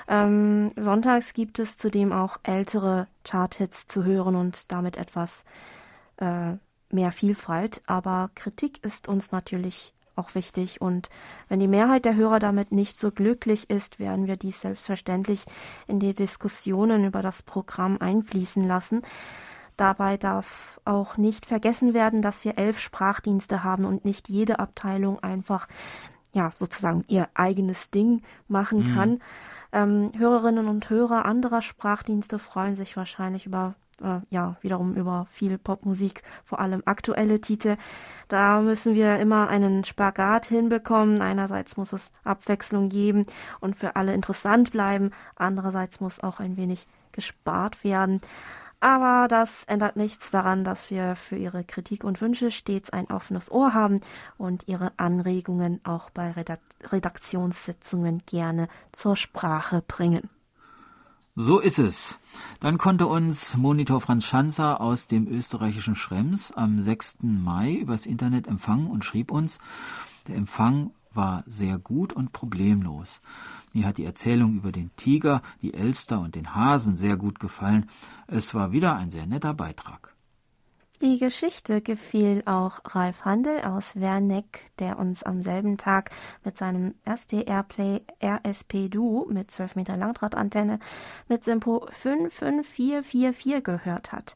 Ähm, 0.07 0.71
sonntags 0.77 1.35
gibt 1.35 1.59
es 1.59 1.77
zudem 1.77 2.13
auch 2.13 2.39
ältere 2.45 3.09
Charthits 3.25 3.87
zu 3.87 4.05
hören 4.05 4.37
und 4.37 4.73
damit 4.73 4.97
etwas 4.97 5.45
äh, 6.19 6.55
mehr 6.91 7.13
Vielfalt, 7.13 7.83
aber 7.87 8.31
Kritik 8.35 8.83
ist 8.85 9.09
uns 9.09 9.33
natürlich 9.33 9.93
auch 10.19 10.35
wichtig. 10.35 10.81
Und 10.81 11.09
wenn 11.49 11.61
die 11.61 11.69
Mehrheit 11.69 12.05
der 12.05 12.17
Hörer 12.17 12.41
damit 12.41 12.73
nicht 12.73 12.97
so 12.97 13.11
glücklich 13.11 13.71
ist, 13.71 14.01
werden 14.01 14.27
wir 14.27 14.37
dies 14.37 14.61
selbstverständlich 14.61 15.45
in 15.87 16.01
die 16.01 16.13
Diskussionen 16.13 17.05
über 17.05 17.23
das 17.23 17.43
Programm 17.43 17.99
einfließen 18.01 18.65
lassen. 18.65 19.03
Dabei 19.79 20.17
darf 20.17 20.81
auch 20.85 21.17
nicht 21.17 21.47
vergessen 21.47 21.95
werden, 21.95 22.21
dass 22.21 22.45
wir 22.45 22.59
elf 22.59 22.81
Sprachdienste 22.81 23.63
haben 23.63 23.85
und 23.85 24.05
nicht 24.05 24.29
jede 24.29 24.59
Abteilung 24.59 25.23
einfach 25.23 25.69
ja 26.33 26.53
sozusagen 26.59 27.05
ihr 27.09 27.29
eigenes 27.35 27.91
Ding 27.91 28.23
machen 28.49 28.81
mhm. 28.81 28.95
kann. 28.95 29.21
Ähm, 29.73 30.11
Hörerinnen 30.19 30.67
und 30.67 30.91
Hörer 30.91 31.25
anderer 31.25 31.63
Sprachdienste 31.63 32.41
freuen 32.41 32.75
sich 32.75 32.97
wahrscheinlich 32.97 33.47
über 33.47 33.77
äh, 34.03 34.21
ja, 34.31 34.57
wiederum 34.63 34.95
über 34.95 35.27
viel 35.31 35.59
Popmusik, 35.59 36.23
vor 36.45 36.59
allem 36.59 36.83
aktuelle 36.85 37.41
Titel. 37.41 37.77
Da 38.27 38.61
müssen 38.61 38.95
wir 38.97 39.21
immer 39.21 39.49
einen 39.49 39.85
Spagat 39.85 40.47
hinbekommen. 40.47 41.23
Einerseits 41.23 41.77
muss 41.77 41.93
es 41.93 42.11
Abwechslung 42.25 42.89
geben 42.89 43.27
und 43.61 43.77
für 43.77 43.95
alle 43.95 44.13
interessant 44.13 44.73
bleiben. 44.73 45.13
Andererseits 45.37 46.01
muss 46.01 46.21
auch 46.21 46.41
ein 46.41 46.57
wenig 46.57 46.85
gespart 47.13 47.85
werden. 47.85 48.21
Aber 48.81 49.27
das 49.29 49.65
ändert 49.65 49.97
nichts 49.97 50.31
daran, 50.31 50.63
dass 50.63 50.91
wir 50.91 51.17
für 51.17 51.37
Ihre 51.37 51.65
Kritik 51.65 52.05
und 52.05 52.21
Wünsche 52.21 52.51
stets 52.51 52.91
ein 52.91 53.11
offenes 53.11 53.51
Ohr 53.51 53.75
haben 53.75 54.01
und 54.37 54.69
Ihre 54.69 54.93
Anregungen 54.99 55.81
auch 55.85 56.11
bei 56.11 56.33
Redaktionssitzungen 56.85 58.23
gerne 58.27 58.69
zur 58.93 59.17
Sprache 59.17 59.83
bringen. 59.87 60.31
So 61.35 61.61
ist 61.61 61.79
es. 61.79 62.19
Dann 62.59 62.79
konnte 62.79 63.07
uns 63.07 63.57
Monitor 63.57 64.01
Franz 64.01 64.25
Schanzer 64.25 64.81
aus 64.81 65.07
dem 65.07 65.29
österreichischen 65.29 65.95
Schrems 65.95 66.51
am 66.51 66.83
6. 66.83 67.19
Mai 67.23 67.75
übers 67.75 68.07
Internet 68.07 68.49
empfangen 68.49 68.89
und 68.89 69.05
schrieb 69.05 69.31
uns, 69.31 69.59
der 70.27 70.35
Empfang 70.37 70.91
war 71.13 71.45
sehr 71.47 71.79
gut 71.79 72.13
und 72.13 72.33
problemlos. 72.33 73.21
Mir 73.73 73.87
hat 73.87 73.99
die 73.99 74.05
Erzählung 74.05 74.57
über 74.57 74.73
den 74.73 74.91
Tiger, 74.97 75.43
die 75.63 75.75
Elster 75.75 76.21
und 76.21 76.35
den 76.35 76.55
Hasen 76.55 76.97
sehr 76.97 77.17
gut 77.17 77.41
gefallen. 77.41 77.87
Es 78.27 78.55
war 78.55 78.73
wieder 78.73 78.97
ein 78.97 79.11
sehr 79.11 79.27
netter 79.27 79.55
Beitrag. 79.55 80.15
Die 81.01 81.19
Geschichte 81.19 81.81
gefiel 81.81 82.43
auch 82.45 82.81
Ralf 82.85 83.25
Handel 83.25 83.61
aus 83.61 83.95
Werneck, 83.95 84.69
der 84.81 84.99
uns 84.99 85.23
am 85.23 85.43
selben 85.43 85.77
Tag 85.77 86.11
mit 86.45 86.57
seinem 86.57 86.97
SDR-Play 87.05 88.01
RSP 88.21 88.89
Duo 88.89 89.29
mit 89.31 89.49
12 89.49 89.77
Meter 89.77 89.97
Langdrahtantenne 89.97 90.81
mit 91.29 91.45
Simpo 91.45 91.87
55444 91.93 93.63
gehört 93.63 94.11
hat. 94.11 94.35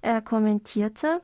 Er 0.00 0.22
kommentierte, 0.22 1.20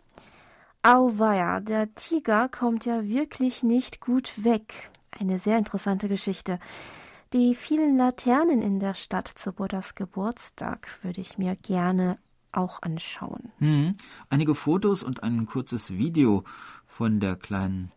Auweia, 0.87 1.61
der 1.61 1.95
Tiger 1.95 2.51
kommt 2.51 2.85
ja 2.85 3.03
wirklich 3.09 3.63
nicht 3.63 4.03
gut 4.03 4.45
weg. 4.45 4.91
Eine 5.19 5.39
sehr 5.39 5.57
interessante 5.57 6.11
Geschichte. 6.11 6.59
Die 7.33 7.55
vielen 7.55 7.97
Laternen 7.97 8.61
in 8.61 8.81
der 8.81 8.93
Stadt 8.93 9.29
zu 9.29 9.55
Buddhas 9.55 9.95
Geburtstag 9.95 10.87
würde 11.01 11.23
ich 11.23 11.39
mir 11.39 11.57
gerne 11.57 12.19
auch 12.53 12.83
anschauen. 12.83 13.51
Hm. 13.61 13.97
Einige 14.29 14.55
Fotos 14.55 15.03
und 15.03 15.23
ein 15.23 15.47
kurzes 15.47 15.93
Video 15.93 16.45
von 16.87 17.19
der 17.19 17.37
kleinen 17.37 17.91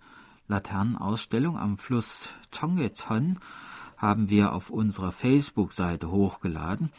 Laternenausstellung 0.48 1.58
am 1.58 1.78
Fluss 1.78 2.30
Tongeton 2.52 3.38
haben 3.98 4.30
wir 4.30 4.54
auf 4.54 4.70
unserer 4.70 5.12
Facebook-Seite 5.12 6.10
hochgeladen, 6.10 6.90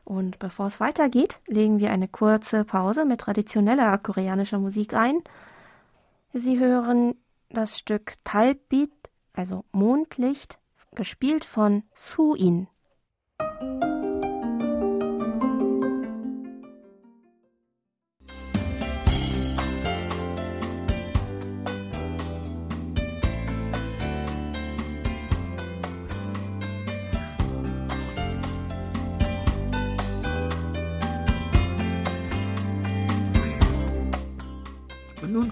Und 0.04 0.38
bevor 0.38 0.66
es 0.66 0.78
weitergeht, 0.78 1.40
legen 1.46 1.78
wir 1.78 1.90
eine 1.90 2.08
kurze 2.08 2.64
Pause 2.64 3.06
mit 3.06 3.22
traditioneller 3.22 3.96
koreanischer 3.98 4.58
Musik 4.58 4.92
ein. 4.94 5.22
Sie 6.34 6.58
hören 6.58 7.14
das 7.48 7.78
Stück 7.78 8.16
Talbit, 8.22 8.92
also 9.32 9.64
Mondlicht, 9.72 10.58
gespielt 10.94 11.46
von 11.46 11.84
Su-in. 11.94 12.68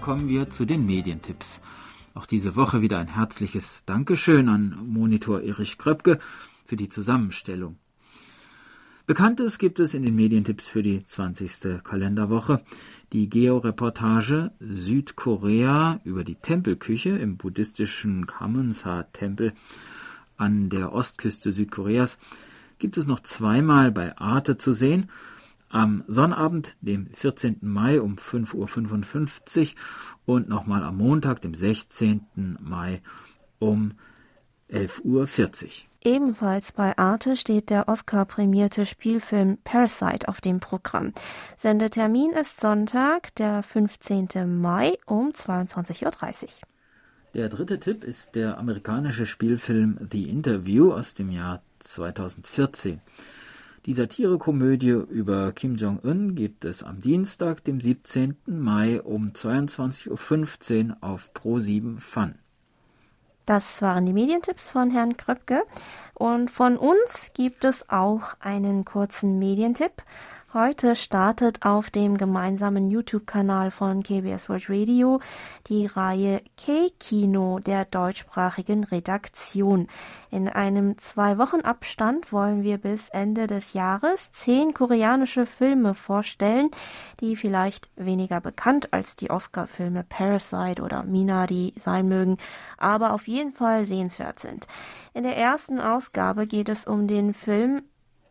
Kommen 0.01 0.27
wir 0.27 0.49
zu 0.49 0.65
den 0.65 0.85
Medientipps. 0.85 1.61
Auch 2.15 2.25
diese 2.25 2.55
Woche 2.55 2.81
wieder 2.81 2.97
ein 2.97 3.07
herzliches 3.07 3.85
Dankeschön 3.85 4.49
an 4.49 4.75
Monitor 4.87 5.41
Erich 5.41 5.77
Kröpke 5.77 6.17
für 6.65 6.75
die 6.75 6.89
Zusammenstellung. 6.89 7.77
Bekanntes 9.05 9.59
gibt 9.59 9.79
es 9.79 9.93
in 9.93 10.01
den 10.01 10.15
Medientipps 10.15 10.67
für 10.67 10.81
die 10.81 11.03
20. 11.03 11.83
Kalenderwoche. 11.83 12.63
Die 13.13 13.29
Georeportage 13.29 14.51
Südkorea 14.59 16.01
über 16.03 16.23
die 16.23 16.35
Tempelküche 16.35 17.11
im 17.11 17.37
buddhistischen 17.37 18.25
Kamunsa-Tempel 18.25 19.53
an 20.35 20.69
der 20.69 20.93
Ostküste 20.93 21.51
Südkoreas 21.51 22.17
gibt 22.79 22.97
es 22.97 23.05
noch 23.05 23.19
zweimal 23.19 23.91
bei 23.91 24.17
Arte 24.17 24.57
zu 24.57 24.73
sehen 24.73 25.09
am 25.71 26.03
Sonnabend, 26.07 26.75
dem 26.81 27.07
14. 27.13 27.57
Mai 27.61 28.01
um 28.01 28.15
5.55 28.15 29.73
Uhr 30.25 30.35
und 30.35 30.49
nochmal 30.49 30.83
am 30.83 30.97
Montag, 30.97 31.41
dem 31.41 31.53
16. 31.53 32.57
Mai 32.59 33.01
um 33.59 33.93
11.40 34.69 35.03
Uhr. 35.03 35.71
Ebenfalls 36.03 36.71
bei 36.71 36.97
Arte 36.97 37.35
steht 37.35 37.69
der 37.69 37.87
Oscar-prämierte 37.87 38.85
Spielfilm 38.85 39.59
Parasite 39.63 40.27
auf 40.27 40.41
dem 40.41 40.59
Programm. 40.59 41.13
Sendetermin 41.57 42.31
ist 42.31 42.59
Sonntag, 42.59 43.35
der 43.35 43.61
15. 43.61 44.27
Mai 44.59 44.97
um 45.05 45.29
22.30 45.29 46.43
Uhr. 46.43 46.49
Der 47.33 47.49
dritte 47.49 47.79
Tipp 47.79 48.03
ist 48.03 48.35
der 48.35 48.57
amerikanische 48.57 49.25
Spielfilm 49.25 49.97
The 50.11 50.27
Interview 50.29 50.91
aus 50.91 51.13
dem 51.13 51.31
Jahr 51.31 51.61
2014. 51.79 52.99
Die 53.87 53.95
Satirekomödie 53.95 54.91
über 55.09 55.51
Kim 55.53 55.75
Jong-un 55.75 56.35
gibt 56.35 56.65
es 56.65 56.83
am 56.83 57.01
Dienstag, 57.01 57.63
dem 57.63 57.81
17. 57.81 58.37
Mai 58.45 59.01
um 59.01 59.31
22.15 59.31 60.89
Uhr 60.89 60.97
auf 61.01 61.31
Pro7 61.33 61.99
Fun. 61.99 62.35
Das 63.45 63.81
waren 63.81 64.05
die 64.05 64.13
Medientipps 64.13 64.69
von 64.69 64.91
Herrn 64.91 65.17
Kröpke. 65.17 65.63
Und 66.13 66.51
von 66.51 66.77
uns 66.77 67.31
gibt 67.33 67.65
es 67.65 67.89
auch 67.89 68.35
einen 68.39 68.85
kurzen 68.85 69.39
Medientipp. 69.39 70.03
Heute 70.53 70.97
startet 70.97 71.65
auf 71.65 71.91
dem 71.91 72.17
gemeinsamen 72.17 72.91
YouTube-Kanal 72.91 73.71
von 73.71 74.03
KBS 74.03 74.49
World 74.49 74.69
Radio 74.69 75.21
die 75.67 75.85
Reihe 75.85 76.41
K-Kino 76.57 77.59
der 77.59 77.85
deutschsprachigen 77.85 78.83
Redaktion. 78.83 79.87
In 80.29 80.49
einem 80.49 80.97
zwei 80.97 81.37
Wochen 81.37 81.61
Abstand 81.61 82.33
wollen 82.33 82.63
wir 82.63 82.79
bis 82.79 83.07
Ende 83.07 83.47
des 83.47 83.71
Jahres 83.71 84.33
zehn 84.33 84.73
koreanische 84.73 85.45
Filme 85.45 85.93
vorstellen, 85.95 86.69
die 87.21 87.37
vielleicht 87.37 87.89
weniger 87.95 88.41
bekannt 88.41 88.91
als 88.91 89.15
die 89.15 89.29
Oscar-Filme 89.29 90.03
Parasite 90.03 90.81
oder 90.81 91.03
Minari 91.03 91.73
sein 91.77 92.09
mögen, 92.09 92.35
aber 92.77 93.13
auf 93.13 93.25
jeden 93.29 93.53
Fall 93.53 93.85
sehenswert 93.85 94.39
sind. 94.39 94.67
In 95.13 95.23
der 95.23 95.37
ersten 95.37 95.79
Ausgabe 95.79 96.45
geht 96.45 96.67
es 96.67 96.85
um 96.85 97.07
den 97.07 97.33
Film 97.33 97.83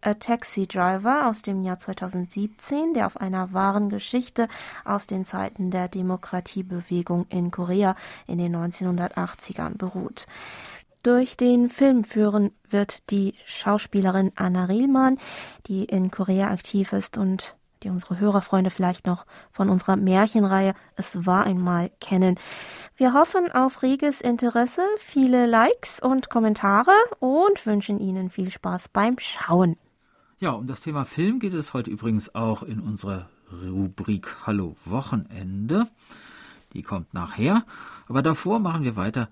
A 0.02 0.14
Taxi 0.14 0.66
Driver 0.66 1.28
aus 1.28 1.42
dem 1.42 1.62
Jahr 1.62 1.78
2017, 1.78 2.94
der 2.94 3.06
auf 3.06 3.18
einer 3.18 3.52
wahren 3.52 3.90
Geschichte 3.90 4.48
aus 4.84 5.06
den 5.06 5.26
Zeiten 5.26 5.70
der 5.70 5.88
Demokratiebewegung 5.88 7.26
in 7.28 7.50
Korea 7.50 7.94
in 8.26 8.38
den 8.38 8.56
1980ern 8.56 9.76
beruht. 9.76 10.26
Durch 11.02 11.36
den 11.36 11.68
Film 11.68 12.04
führen 12.04 12.52
wird 12.68 13.10
die 13.10 13.34
Schauspielerin 13.44 14.32
Anna 14.36 14.66
Rielmann, 14.66 15.18
die 15.66 15.84
in 15.84 16.10
Korea 16.10 16.50
aktiv 16.50 16.92
ist 16.92 17.18
und 17.18 17.56
die 17.82 17.88
unsere 17.88 18.18
Hörerfreunde 18.18 18.70
vielleicht 18.70 19.06
noch 19.06 19.26
von 19.50 19.70
unserer 19.70 19.96
Märchenreihe 19.96 20.74
Es 20.96 21.26
war 21.26 21.44
einmal 21.44 21.90
kennen. 22.00 22.38
Wir 22.96 23.14
hoffen 23.14 23.50
auf 23.52 23.82
reges 23.82 24.20
Interesse, 24.20 24.82
viele 24.98 25.46
Likes 25.46 26.00
und 26.00 26.28
Kommentare 26.28 26.92
und 27.18 27.64
wünschen 27.66 27.98
Ihnen 27.98 28.30
viel 28.30 28.50
Spaß 28.50 28.88
beim 28.88 29.18
Schauen. 29.18 29.76
Ja, 30.42 30.53
um 30.53 30.66
das 30.66 30.81
Thema 30.81 31.05
Film 31.05 31.38
geht 31.38 31.53
es 31.53 31.74
heute 31.74 31.90
übrigens 31.90 32.35
auch 32.35 32.62
in 32.62 32.81
unserer 32.81 33.29
Rubrik 33.53 34.46
Hallo 34.46 34.74
Wochenende. 34.87 35.87
Die 36.72 36.83
kommt 36.83 37.12
nachher. 37.12 37.66
Aber 38.09 38.22
davor 38.22 38.59
machen 38.59 38.83
wir 38.83 38.96
weiter 38.96 39.29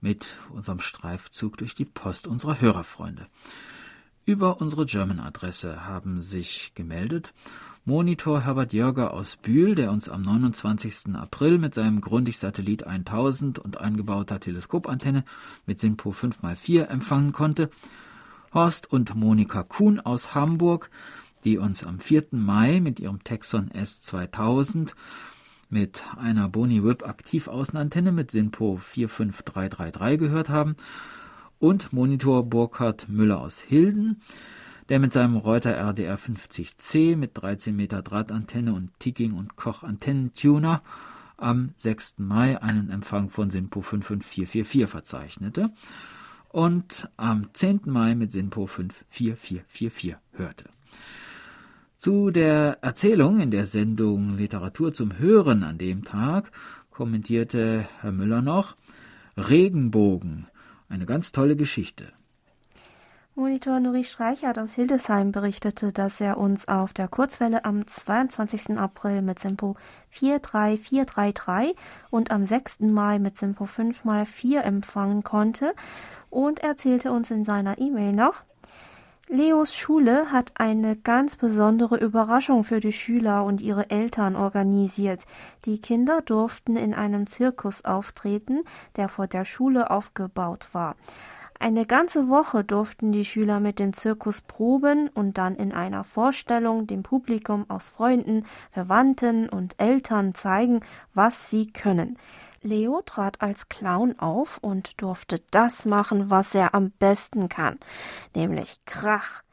mit 0.00 0.34
unserem 0.50 0.78
Streifzug 0.78 1.56
durch 1.56 1.74
die 1.74 1.84
Post 1.84 2.28
unserer 2.28 2.60
Hörerfreunde. 2.60 3.26
Über 4.24 4.60
unsere 4.60 4.86
German-Adresse 4.86 5.84
haben 5.84 6.20
sich 6.20 6.70
gemeldet 6.76 7.32
Monitor 7.84 8.42
Herbert 8.42 8.72
Jörger 8.72 9.14
aus 9.14 9.34
Bühl, 9.34 9.74
der 9.74 9.90
uns 9.90 10.08
am 10.08 10.22
29. 10.22 11.16
April 11.16 11.58
mit 11.58 11.74
seinem 11.74 12.00
Grundig-Satellit 12.00 12.86
1000 12.86 13.58
und 13.58 13.78
eingebauter 13.78 14.38
Teleskopantenne 14.38 15.24
mit 15.66 15.80
SINPO 15.80 16.10
5x4 16.10 16.84
empfangen 16.84 17.32
konnte 17.32 17.68
Horst 18.54 18.92
und 18.92 19.14
Monika 19.14 19.62
Kuhn 19.62 19.98
aus 19.98 20.34
Hamburg, 20.34 20.90
die 21.44 21.56
uns 21.56 21.84
am 21.84 22.00
4. 22.00 22.26
Mai 22.32 22.80
mit 22.80 23.00
ihrem 23.00 23.24
Texon 23.24 23.70
S2000 23.70 24.92
mit 25.70 26.04
einer 26.18 26.50
Boni 26.50 26.84
Whip 26.84 27.06
Aktivaußenantenne 27.06 28.12
mit 28.12 28.30
SINPO 28.30 28.76
45333 28.76 30.18
gehört 30.18 30.50
haben 30.50 30.76
und 31.58 31.94
Monitor 31.94 32.44
Burkhard 32.44 33.08
Müller 33.08 33.40
aus 33.40 33.58
Hilden, 33.58 34.20
der 34.90 34.98
mit 34.98 35.14
seinem 35.14 35.36
Reuter 35.38 35.74
RDR 35.74 36.18
50C 36.18 37.16
mit 37.16 37.30
13 37.34 37.74
Meter 37.74 38.02
Drahtantenne 38.02 38.74
und 38.74 38.90
Ticking 38.98 39.32
und 39.32 39.56
Koch 39.56 39.82
Antennentuner 39.82 40.82
am 41.38 41.70
6. 41.76 42.16
Mai 42.18 42.60
einen 42.60 42.90
Empfang 42.90 43.30
von 43.30 43.50
SINPO 43.50 43.80
55444 43.80 44.86
verzeichnete 44.86 45.70
und 46.52 47.08
am 47.16 47.48
10. 47.52 47.80
Mai 47.86 48.14
mit 48.14 48.30
SINPO 48.32 48.66
54444 48.66 50.16
hörte. 50.32 50.64
Zu 51.96 52.30
der 52.30 52.78
Erzählung 52.82 53.40
in 53.40 53.50
der 53.50 53.66
Sendung 53.66 54.36
Literatur 54.36 54.92
zum 54.92 55.18
Hören 55.18 55.62
an 55.62 55.78
dem 55.78 56.04
Tag 56.04 56.50
kommentierte 56.90 57.86
Herr 58.00 58.12
Müller 58.12 58.42
noch 58.42 58.76
Regenbogen, 59.36 60.46
eine 60.88 61.06
ganz 61.06 61.32
tolle 61.32 61.56
Geschichte. 61.56 62.12
Monitor 63.34 63.80
Nuri 63.80 64.04
Streichert 64.04 64.58
aus 64.58 64.74
Hildesheim 64.74 65.32
berichtete, 65.32 65.90
dass 65.90 66.20
er 66.20 66.36
uns 66.36 66.68
auf 66.68 66.92
der 66.92 67.08
Kurzwelle 67.08 67.64
am 67.64 67.86
22. 67.86 68.76
April 68.76 69.22
mit 69.22 69.38
Simpo 69.38 69.74
43433 70.10 71.74
und 72.10 72.30
am 72.30 72.44
6. 72.44 72.80
Mai 72.80 73.18
mit 73.18 73.38
Simpo 73.38 73.64
5x4 73.64 74.60
empfangen 74.60 75.22
konnte 75.22 75.72
und 76.28 76.60
erzählte 76.60 77.10
uns 77.10 77.30
in 77.30 77.42
seiner 77.42 77.78
E-Mail 77.78 78.12
noch, 78.12 78.42
Leos 79.28 79.74
Schule 79.74 80.30
hat 80.30 80.52
eine 80.56 80.94
ganz 80.94 81.36
besondere 81.36 81.96
Überraschung 81.96 82.64
für 82.64 82.80
die 82.80 82.92
Schüler 82.92 83.44
und 83.44 83.62
ihre 83.62 83.88
Eltern 83.88 84.36
organisiert. 84.36 85.24
Die 85.64 85.80
Kinder 85.80 86.20
durften 86.20 86.76
in 86.76 86.92
einem 86.92 87.26
Zirkus 87.26 87.82
auftreten, 87.86 88.60
der 88.96 89.08
vor 89.08 89.26
der 89.26 89.46
Schule 89.46 89.90
aufgebaut 89.90 90.68
war. 90.72 90.96
Eine 91.62 91.86
ganze 91.86 92.28
Woche 92.28 92.64
durften 92.64 93.12
die 93.12 93.24
Schüler 93.24 93.60
mit 93.60 93.78
dem 93.78 93.92
Zirkus 93.92 94.40
proben 94.40 95.06
und 95.06 95.38
dann 95.38 95.54
in 95.54 95.70
einer 95.70 96.02
Vorstellung 96.02 96.88
dem 96.88 97.04
Publikum 97.04 97.70
aus 97.70 97.88
Freunden, 97.88 98.46
Verwandten 98.72 99.48
und 99.48 99.78
Eltern 99.78 100.34
zeigen, 100.34 100.80
was 101.14 101.50
sie 101.50 101.68
können. 101.68 102.18
Leo 102.62 103.00
trat 103.06 103.42
als 103.42 103.68
Clown 103.68 104.18
auf 104.18 104.58
und 104.58 105.00
durfte 105.00 105.36
das 105.52 105.86
machen, 105.86 106.30
was 106.30 106.52
er 106.56 106.74
am 106.74 106.90
besten 106.90 107.48
kann, 107.48 107.78
nämlich 108.34 108.84
Krach. 108.84 109.44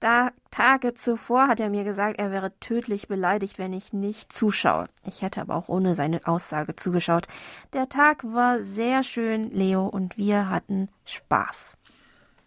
Da 0.00 0.32
Tage 0.50 0.94
zuvor 0.94 1.48
hat 1.48 1.60
er 1.60 1.70
mir 1.70 1.84
gesagt, 1.84 2.18
er 2.18 2.30
wäre 2.30 2.52
tödlich 2.60 3.08
beleidigt, 3.08 3.58
wenn 3.58 3.72
ich 3.72 3.92
nicht 3.92 4.32
zuschaue. 4.32 4.88
Ich 5.06 5.22
hätte 5.22 5.40
aber 5.40 5.54
auch 5.54 5.68
ohne 5.68 5.94
seine 5.94 6.26
Aussage 6.26 6.76
zugeschaut. 6.76 7.26
Der 7.72 7.88
Tag 7.88 8.24
war 8.24 8.62
sehr 8.62 9.02
schön, 9.02 9.50
Leo 9.50 9.86
und 9.86 10.16
wir 10.16 10.48
hatten 10.48 10.88
Spaß. 11.04 11.76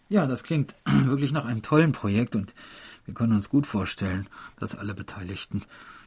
Ja, 0.09 0.25
das 0.25 0.43
klingt 0.43 0.75
wirklich 0.85 1.31
nach 1.31 1.45
einem 1.45 1.61
tollen 1.61 1.91
Projekt 1.91 2.35
und 2.35 2.53
wir 3.05 3.13
können 3.13 3.33
uns 3.33 3.49
gut 3.49 3.65
vorstellen, 3.65 4.27
dass 4.59 4.77
alle 4.77 4.93
Beteiligten 4.93 5.63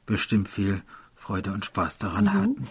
bestimmt 0.06 0.48
viel 0.48 0.82
Freude 1.14 1.52
und 1.52 1.64
Spaß 1.64 1.98
daran 1.98 2.24
mhm. 2.24 2.32
hatten. 2.32 2.66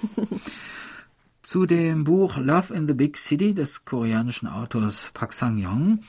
Zu 1.42 1.66
dem 1.66 2.04
Buch 2.04 2.38
Love 2.38 2.74
in 2.74 2.88
the 2.88 2.94
Big 2.94 3.18
City 3.18 3.54
des 3.54 3.86
koreanischen 3.86 4.48
Autors 4.48 5.10
Park 5.14 5.34
Sang-yong 5.34 6.00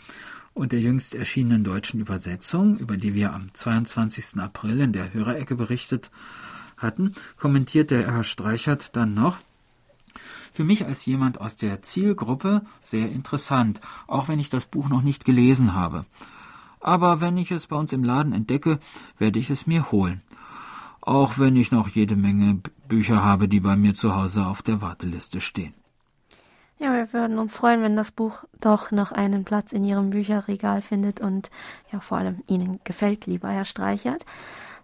und 0.61 0.73
der 0.73 0.81
jüngst 0.81 1.14
erschienenen 1.14 1.64
deutschen 1.64 2.01
Übersetzung, 2.01 2.77
über 2.77 2.99
die 2.99 3.14
wir 3.14 3.33
am 3.33 3.49
22. 3.55 4.38
April 4.40 4.81
in 4.81 4.92
der 4.92 5.14
Hörerecke 5.14 5.57
berichtet 5.57 6.11
hatten, 6.77 7.14
kommentiert 7.38 7.90
der 7.90 8.12
Herr 8.12 8.25
Streichert 8.25 8.94
dann 8.94 9.14
noch, 9.14 9.38
für 10.53 10.64
mich 10.64 10.85
als 10.85 11.07
jemand 11.07 11.40
aus 11.40 11.57
der 11.57 11.81
Zielgruppe 11.81 12.61
sehr 12.83 13.11
interessant, 13.11 13.81
auch 14.07 14.29
wenn 14.29 14.38
ich 14.38 14.51
das 14.51 14.66
Buch 14.66 14.90
noch 14.90 15.01
nicht 15.01 15.25
gelesen 15.25 15.73
habe. 15.73 16.05
Aber 16.81 17.23
wenn 17.23 17.38
ich 17.38 17.51
es 17.53 17.66
bei 17.66 17.77
uns 17.77 17.94
im 17.94 18.05
Laden 18.05 18.35
entdecke, 18.35 18.81
werde 19.16 19.38
ich 19.38 19.49
es 19.49 19.66
mir 19.66 19.90
holen. 19.90 20.20
Auch 21.01 21.38
wenn 21.38 21.57
ich 21.57 21.70
noch 21.70 21.88
jede 21.88 22.16
Menge 22.16 22.61
Bücher 22.87 23.25
habe, 23.25 23.49
die 23.49 23.61
bei 23.61 23.77
mir 23.77 23.94
zu 23.94 24.14
Hause 24.14 24.44
auf 24.44 24.61
der 24.61 24.83
Warteliste 24.83 25.40
stehen. 25.40 25.80
Ja, 26.83 26.95
wir 26.95 27.12
würden 27.12 27.38
uns 27.38 27.55
freuen, 27.55 27.83
wenn 27.83 27.95
das 27.95 28.11
Buch 28.11 28.45
doch 28.59 28.90
noch 28.90 29.12
einen 29.12 29.45
Platz 29.45 29.75
in 29.75 29.85
Ihrem 29.85 30.09
Bücherregal 30.09 30.81
findet 30.81 31.21
und 31.21 31.51
ja 31.93 32.01
vor 32.01 32.16
allem 32.16 32.43
Ihnen 32.47 32.81
gefällt, 32.85 33.27
lieber 33.27 33.51
Herr 33.51 33.66
Streichert. 33.66 34.25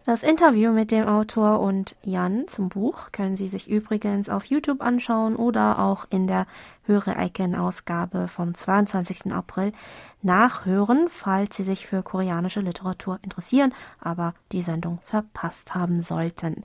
Das 0.05 0.23
Interview 0.23 0.73
mit 0.73 0.91
dem 0.91 1.09
Autor 1.09 1.59
und 1.61 1.97
Jan 2.03 2.47
zum 2.49 2.69
Buch 2.69 3.13
können 3.13 3.35
Sie 3.35 3.49
sich 3.49 3.71
übrigens 3.71 4.29
auf 4.29 4.45
YouTube 4.45 4.83
anschauen 4.83 5.37
oder 5.37 5.79
auch 5.79 6.05
in 6.11 6.27
der 6.27 6.47
Höre-Icon-Ausgabe 6.85 8.29
vom 8.29 8.55
22. 8.55 9.33
April 9.33 9.73
nachhören, 10.21 11.07
falls 11.09 11.57
Sie 11.57 11.63
sich 11.63 11.87
für 11.87 12.03
koreanische 12.03 12.61
Literatur 12.61 13.19
interessieren, 13.23 13.73
aber 14.01 14.35
die 14.53 14.61
Sendung 14.61 14.99
verpasst 15.03 15.75
haben 15.75 16.03
sollten. 16.03 16.63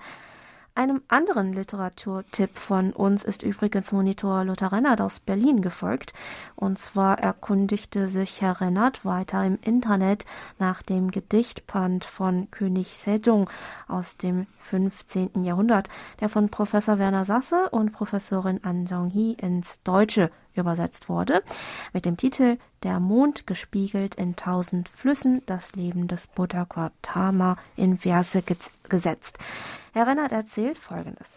Einem 0.73 1.01
anderen 1.09 1.51
Literaturtipp 1.51 2.57
von 2.57 2.93
uns 2.93 3.25
ist 3.25 3.43
übrigens 3.43 3.91
Monitor 3.91 4.45
Lothar 4.45 4.71
Rennert 4.71 5.01
aus 5.01 5.19
Berlin 5.19 5.61
gefolgt. 5.61 6.13
Und 6.55 6.79
zwar 6.79 7.19
erkundigte 7.19 8.07
sich 8.07 8.39
Herr 8.41 8.61
Rennert 8.61 9.03
weiter 9.03 9.45
im 9.45 9.59
Internet 9.61 10.25
nach 10.59 10.81
dem 10.81 11.11
Gedichtband 11.11 12.05
von 12.05 12.49
König 12.51 12.97
Sejong 12.97 13.49
aus 13.89 14.15
dem 14.15 14.47
15. 14.59 15.43
Jahrhundert, 15.43 15.89
der 16.21 16.29
von 16.29 16.47
Professor 16.47 16.97
Werner 16.97 17.25
Sasse 17.25 17.69
und 17.71 17.91
Professorin 17.91 18.63
An 18.63 18.85
Jong-hee 18.85 19.33
ins 19.33 19.83
Deutsche 19.83 20.31
übersetzt 20.55 21.09
wurde, 21.09 21.43
mit 21.93 22.05
dem 22.05 22.17
Titel 22.17 22.57
Der 22.83 22.99
Mond 22.99 23.47
gespiegelt 23.47 24.15
in 24.15 24.35
tausend 24.35 24.89
Flüssen, 24.89 25.41
das 25.45 25.75
Leben 25.75 26.07
des 26.07 26.27
Buddha 26.27 26.67
Tama 27.01 27.57
in 27.75 27.97
Verse 27.97 28.43
gesetzt. 28.89 29.37
Herr 29.93 30.07
Rennert 30.07 30.31
erzählt 30.31 30.77
Folgendes. 30.77 31.27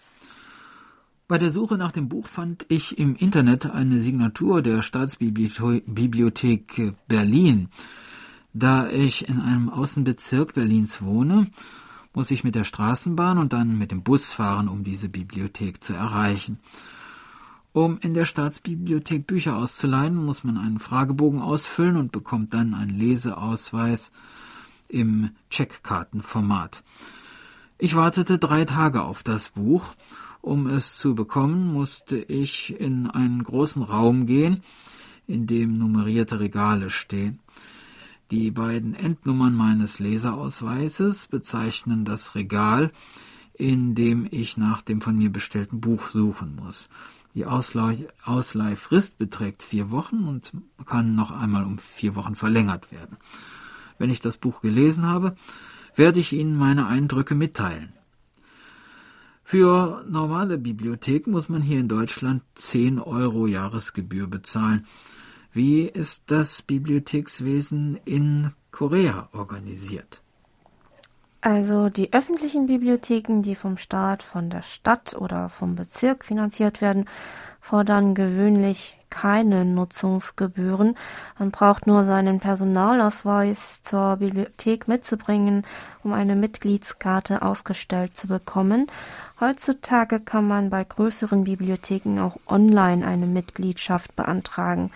Bei 1.27 1.38
der 1.38 1.50
Suche 1.50 1.79
nach 1.79 1.92
dem 1.92 2.09
Buch 2.09 2.27
fand 2.27 2.66
ich 2.68 2.98
im 2.98 3.16
Internet 3.16 3.66
eine 3.66 3.98
Signatur 3.98 4.61
der 4.61 4.83
Staatsbibliothek 4.83 6.94
Berlin. 7.09 7.68
Da 8.53 8.88
ich 8.88 9.29
in 9.29 9.40
einem 9.40 9.70
Außenbezirk 9.70 10.53
Berlins 10.53 11.03
wohne, 11.03 11.46
muss 12.12 12.31
ich 12.31 12.44
mit 12.44 12.55
der 12.55 12.64
Straßenbahn 12.64 13.38
und 13.38 13.53
dann 13.53 13.79
mit 13.79 13.90
dem 13.90 14.03
Bus 14.03 14.33
fahren, 14.33 14.68
um 14.68 14.85
diese 14.85 15.09
Bibliothek 15.09 15.83
zu 15.83 15.94
erreichen. 15.94 16.59
Um 17.74 17.98
in 18.02 18.14
der 18.14 18.24
Staatsbibliothek 18.24 19.26
Bücher 19.26 19.56
auszuleihen, 19.56 20.14
muss 20.14 20.44
man 20.44 20.58
einen 20.58 20.78
Fragebogen 20.78 21.42
ausfüllen 21.42 21.96
und 21.96 22.12
bekommt 22.12 22.54
dann 22.54 22.72
einen 22.72 22.96
Leseausweis 22.96 24.12
im 24.88 25.30
Checkkartenformat. 25.50 26.84
Ich 27.76 27.96
wartete 27.96 28.38
drei 28.38 28.64
Tage 28.64 29.02
auf 29.02 29.24
das 29.24 29.48
Buch. 29.48 29.87
Um 30.40 30.68
es 30.68 30.98
zu 30.98 31.16
bekommen, 31.16 31.72
musste 31.72 32.16
ich 32.16 32.78
in 32.78 33.10
einen 33.10 33.42
großen 33.42 33.82
Raum 33.82 34.26
gehen, 34.26 34.60
in 35.26 35.48
dem 35.48 35.76
nummerierte 35.76 36.38
Regale 36.38 36.90
stehen. 36.90 37.40
Die 38.30 38.52
beiden 38.52 38.94
Endnummern 38.94 39.52
meines 39.52 39.98
Leserausweises 39.98 41.26
bezeichnen 41.26 42.04
das 42.04 42.37
Regal, 42.37 42.92
in 43.54 43.94
dem 43.94 44.26
ich 44.30 44.56
nach 44.56 44.82
dem 44.82 45.00
von 45.00 45.16
mir 45.16 45.30
bestellten 45.30 45.80
Buch 45.80 46.08
suchen 46.08 46.56
muss. 46.56 46.88
Die 47.34 47.46
Ausleih 47.46 48.06
Ausleihfrist 48.24 49.18
beträgt 49.18 49.62
vier 49.62 49.90
Wochen 49.90 50.24
und 50.24 50.52
kann 50.86 51.16
noch 51.16 51.30
einmal 51.30 51.64
um 51.64 51.78
vier 51.78 52.14
Wochen 52.14 52.36
verlängert 52.36 52.92
werden. 52.92 53.16
Wenn 53.98 54.10
ich 54.10 54.20
das 54.20 54.36
Buch 54.36 54.60
gelesen 54.60 55.06
habe, 55.06 55.34
werde 55.94 56.20
ich 56.20 56.32
Ihnen 56.32 56.56
meine 56.56 56.86
Eindrücke 56.86 57.34
mitteilen. 57.34 57.92
Für 59.44 60.04
normale 60.08 60.58
Bibliotheken 60.58 61.30
muss 61.30 61.48
man 61.48 61.62
hier 61.62 61.78
in 61.78 61.88
Deutschland 61.88 62.42
10 62.54 62.98
Euro 62.98 63.46
Jahresgebühr 63.46 64.26
bezahlen. 64.26 64.86
Wie 65.52 65.82
ist 65.82 66.24
das 66.26 66.62
Bibliothekswesen 66.62 67.96
in 68.04 68.52
Korea 68.72 69.28
organisiert? 69.32 70.23
Also 71.46 71.90
die 71.90 72.11
öffentlichen 72.14 72.68
Bibliotheken, 72.68 73.42
die 73.42 73.54
vom 73.54 73.76
Staat, 73.76 74.22
von 74.22 74.48
der 74.48 74.62
Stadt 74.62 75.14
oder 75.14 75.50
vom 75.50 75.76
Bezirk 75.76 76.24
finanziert 76.24 76.80
werden, 76.80 77.04
fordern 77.61 78.14
gewöhnlich 78.14 78.98
keine 79.11 79.66
Nutzungsgebühren. 79.66 80.96
Man 81.38 81.50
braucht 81.50 81.87
nur 81.87 82.07
seinen 82.07 82.40
Personalausweis 82.40 83.83
zur 83.83 84.16
Bibliothek 84.16 84.88
mitzubringen, 84.88 85.66
um 86.02 86.14
eine 86.14 86.35
Mitgliedskarte 86.35 87.42
ausgestellt 87.42 88.16
zu 88.16 88.26
bekommen. 88.26 88.87
Heutzutage 89.38 90.20
kann 90.20 90.48
man 90.48 90.70
bei 90.70 90.83
größeren 90.83 91.44
Bibliotheken 91.44 92.20
auch 92.20 92.38
online 92.46 93.07
eine 93.07 93.26
Mitgliedschaft 93.26 94.16
beantragen. 94.16 94.92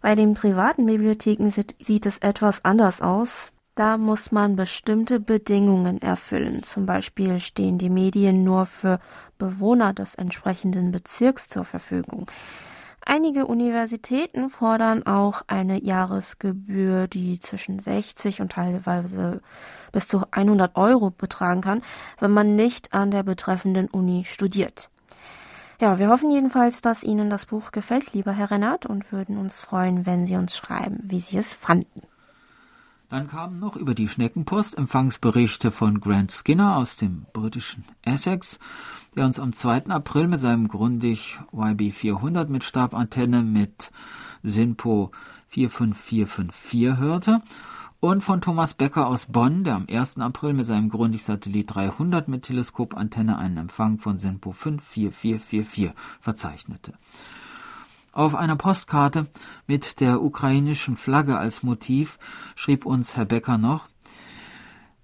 Bei 0.00 0.14
den 0.14 0.34
privaten 0.34 0.86
Bibliotheken 0.86 1.50
sieht 1.50 2.06
es 2.06 2.18
etwas 2.18 2.64
anders 2.64 3.02
aus. 3.02 3.50
Da 3.82 3.98
muss 3.98 4.30
man 4.30 4.54
bestimmte 4.54 5.18
Bedingungen 5.18 6.00
erfüllen. 6.00 6.62
Zum 6.62 6.86
Beispiel 6.86 7.40
stehen 7.40 7.78
die 7.78 7.90
Medien 7.90 8.44
nur 8.44 8.64
für 8.66 9.00
Bewohner 9.38 9.92
des 9.92 10.14
entsprechenden 10.14 10.92
Bezirks 10.92 11.48
zur 11.48 11.64
Verfügung. 11.64 12.30
Einige 13.04 13.44
Universitäten 13.44 14.50
fordern 14.50 15.04
auch 15.04 15.42
eine 15.48 15.82
Jahresgebühr, 15.82 17.08
die 17.08 17.40
zwischen 17.40 17.80
60 17.80 18.40
und 18.40 18.52
teilweise 18.52 19.42
bis 19.90 20.06
zu 20.06 20.22
100 20.30 20.76
Euro 20.76 21.10
betragen 21.10 21.60
kann, 21.60 21.82
wenn 22.20 22.30
man 22.30 22.54
nicht 22.54 22.94
an 22.94 23.10
der 23.10 23.24
betreffenden 23.24 23.88
Uni 23.88 24.24
studiert. 24.24 24.90
Ja, 25.80 25.98
wir 25.98 26.08
hoffen 26.08 26.30
jedenfalls, 26.30 26.82
dass 26.82 27.02
Ihnen 27.02 27.30
das 27.30 27.46
Buch 27.46 27.72
gefällt, 27.72 28.12
lieber 28.12 28.30
Herr 28.30 28.52
Rennert, 28.52 28.86
und 28.86 29.10
würden 29.10 29.38
uns 29.38 29.58
freuen, 29.58 30.06
wenn 30.06 30.24
Sie 30.24 30.36
uns 30.36 30.56
schreiben, 30.56 31.00
wie 31.02 31.18
Sie 31.18 31.36
es 31.36 31.52
fanden. 31.52 32.02
Dann 33.12 33.28
kamen 33.28 33.58
noch 33.58 33.76
über 33.76 33.94
die 33.94 34.08
Schneckenpost 34.08 34.78
Empfangsberichte 34.78 35.70
von 35.70 36.00
Grant 36.00 36.32
Skinner 36.32 36.78
aus 36.78 36.96
dem 36.96 37.26
britischen 37.34 37.84
Essex, 38.00 38.58
der 39.14 39.26
uns 39.26 39.38
am 39.38 39.52
2. 39.52 39.88
April 39.88 40.28
mit 40.28 40.40
seinem 40.40 40.66
Grundig 40.66 41.38
YB400 41.52 42.46
mit 42.48 42.64
Stabantenne 42.64 43.42
mit 43.42 43.90
SINPO 44.42 45.10
45454 45.48 46.96
hörte 46.96 47.42
und 48.00 48.24
von 48.24 48.40
Thomas 48.40 48.72
Becker 48.72 49.08
aus 49.08 49.26
Bonn, 49.26 49.64
der 49.64 49.74
am 49.74 49.86
1. 49.90 50.16
April 50.16 50.54
mit 50.54 50.64
seinem 50.64 50.88
Grundig 50.88 51.22
Satellit 51.22 51.74
300 51.74 52.28
mit 52.28 52.44
Teleskopantenne 52.44 53.36
einen 53.36 53.58
Empfang 53.58 53.98
von 53.98 54.16
SINPO 54.16 54.52
54444 54.52 55.92
verzeichnete. 56.22 56.94
Auf 58.12 58.34
einer 58.34 58.56
Postkarte 58.56 59.26
mit 59.66 60.00
der 60.00 60.22
ukrainischen 60.22 60.96
Flagge 60.96 61.38
als 61.38 61.62
Motiv 61.62 62.18
schrieb 62.54 62.84
uns 62.84 63.16
Herr 63.16 63.24
Becker 63.24 63.56
noch, 63.56 63.88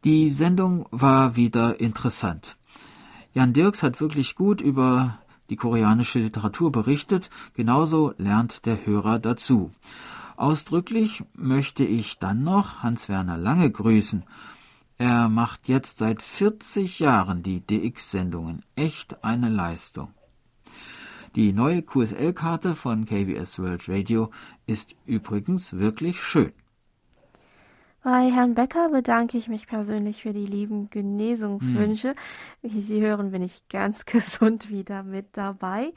die 0.04 0.30
Sendung 0.30 0.86
war 0.90 1.34
wieder 1.34 1.80
interessant. 1.80 2.58
Jan 3.32 3.54
Dirks 3.54 3.82
hat 3.82 4.00
wirklich 4.00 4.36
gut 4.36 4.60
über 4.60 5.18
die 5.48 5.56
koreanische 5.56 6.18
Literatur 6.18 6.70
berichtet, 6.70 7.30
genauso 7.54 8.12
lernt 8.18 8.66
der 8.66 8.84
Hörer 8.84 9.18
dazu. 9.18 9.70
Ausdrücklich 10.36 11.24
möchte 11.34 11.84
ich 11.84 12.18
dann 12.18 12.44
noch 12.44 12.82
Hans-Werner 12.82 13.38
Lange 13.38 13.70
grüßen. 13.70 14.24
Er 14.98 15.28
macht 15.28 15.66
jetzt 15.68 15.98
seit 15.98 16.22
40 16.22 17.00
Jahren 17.00 17.42
die 17.42 17.60
DX-Sendungen. 17.66 18.62
Echt 18.76 19.24
eine 19.24 19.48
Leistung. 19.48 20.12
Die 21.34 21.52
neue 21.52 21.82
QSL-Karte 21.82 22.74
von 22.74 23.04
KBS 23.04 23.58
World 23.58 23.88
Radio 23.88 24.30
ist 24.66 24.96
übrigens 25.04 25.74
wirklich 25.74 26.22
schön. 26.22 26.52
Bei 28.02 28.30
Herrn 28.30 28.54
Becker 28.54 28.88
bedanke 28.88 29.36
ich 29.36 29.48
mich 29.48 29.66
persönlich 29.66 30.22
für 30.22 30.32
die 30.32 30.46
lieben 30.46 30.88
Genesungswünsche. 30.88 32.10
Hm. 32.10 32.16
Wie 32.62 32.80
Sie 32.80 33.00
hören, 33.02 33.32
bin 33.32 33.42
ich 33.42 33.68
ganz 33.68 34.04
gesund 34.06 34.70
wieder 34.70 35.02
mit 35.02 35.36
dabei. 35.36 35.92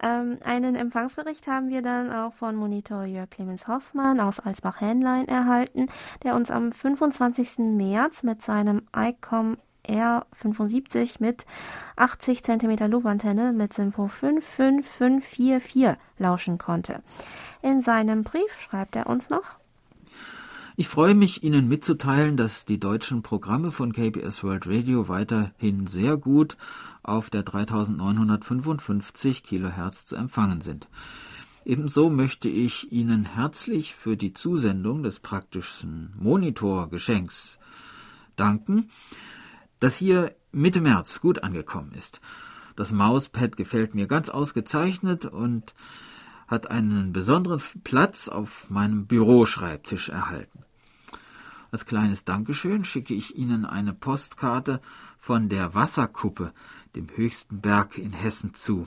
Ähm, 0.00 0.38
einen 0.44 0.74
Empfangsbericht 0.74 1.48
haben 1.48 1.70
wir 1.70 1.82
dann 1.82 2.12
auch 2.12 2.34
von 2.34 2.54
Monitor 2.54 3.04
Jörg 3.04 3.30
Clemens 3.30 3.66
Hoffmann 3.66 4.20
aus 4.20 4.38
Alsbach-Hähnlein 4.38 5.26
erhalten, 5.26 5.86
der 6.22 6.34
uns 6.34 6.50
am 6.50 6.70
25. 6.70 7.58
März 7.58 8.22
mit 8.22 8.42
seinem 8.42 8.82
ICOM 8.94 9.56
R75 9.88 11.16
mit 11.20 11.46
80 11.96 12.42
cm 12.42 12.90
Lobantenne 12.90 13.52
mit 13.52 13.72
Simpo 13.72 14.08
55544 14.08 15.96
lauschen 16.18 16.58
konnte. 16.58 17.02
In 17.62 17.80
seinem 17.80 18.22
Brief 18.22 18.60
schreibt 18.60 18.96
er 18.96 19.08
uns 19.08 19.30
noch, 19.30 19.58
ich 20.80 20.86
freue 20.86 21.16
mich, 21.16 21.42
Ihnen 21.42 21.66
mitzuteilen, 21.66 22.36
dass 22.36 22.64
die 22.64 22.78
deutschen 22.78 23.22
Programme 23.22 23.72
von 23.72 23.92
KBS 23.92 24.44
World 24.44 24.68
Radio 24.68 25.08
weiterhin 25.08 25.88
sehr 25.88 26.16
gut 26.16 26.56
auf 27.02 27.30
der 27.30 27.42
3955 27.42 29.42
Kilohertz 29.42 30.06
zu 30.06 30.14
empfangen 30.14 30.60
sind. 30.60 30.86
Ebenso 31.64 32.10
möchte 32.10 32.48
ich 32.48 32.92
Ihnen 32.92 33.24
herzlich 33.24 33.96
für 33.96 34.16
die 34.16 34.34
Zusendung 34.34 35.02
des 35.02 35.18
praktischen 35.18 36.12
Monitorgeschenks 36.16 37.58
danken, 38.36 38.88
das 39.80 39.96
hier 39.96 40.34
Mitte 40.52 40.80
März 40.80 41.20
gut 41.20 41.42
angekommen 41.42 41.92
ist. 41.92 42.20
Das 42.76 42.92
Mauspad 42.92 43.56
gefällt 43.56 43.94
mir 43.94 44.06
ganz 44.06 44.28
ausgezeichnet 44.28 45.26
und 45.26 45.74
hat 46.46 46.70
einen 46.70 47.12
besonderen 47.12 47.60
Platz 47.84 48.28
auf 48.28 48.70
meinem 48.70 49.06
Büroschreibtisch 49.06 50.08
erhalten. 50.08 50.64
Als 51.70 51.84
kleines 51.84 52.24
Dankeschön 52.24 52.84
schicke 52.84 53.12
ich 53.12 53.36
Ihnen 53.36 53.66
eine 53.66 53.92
Postkarte 53.92 54.80
von 55.18 55.50
der 55.50 55.74
Wasserkuppe, 55.74 56.52
dem 56.96 57.08
höchsten 57.14 57.60
Berg 57.60 57.98
in 57.98 58.12
Hessen, 58.12 58.54
zu. 58.54 58.86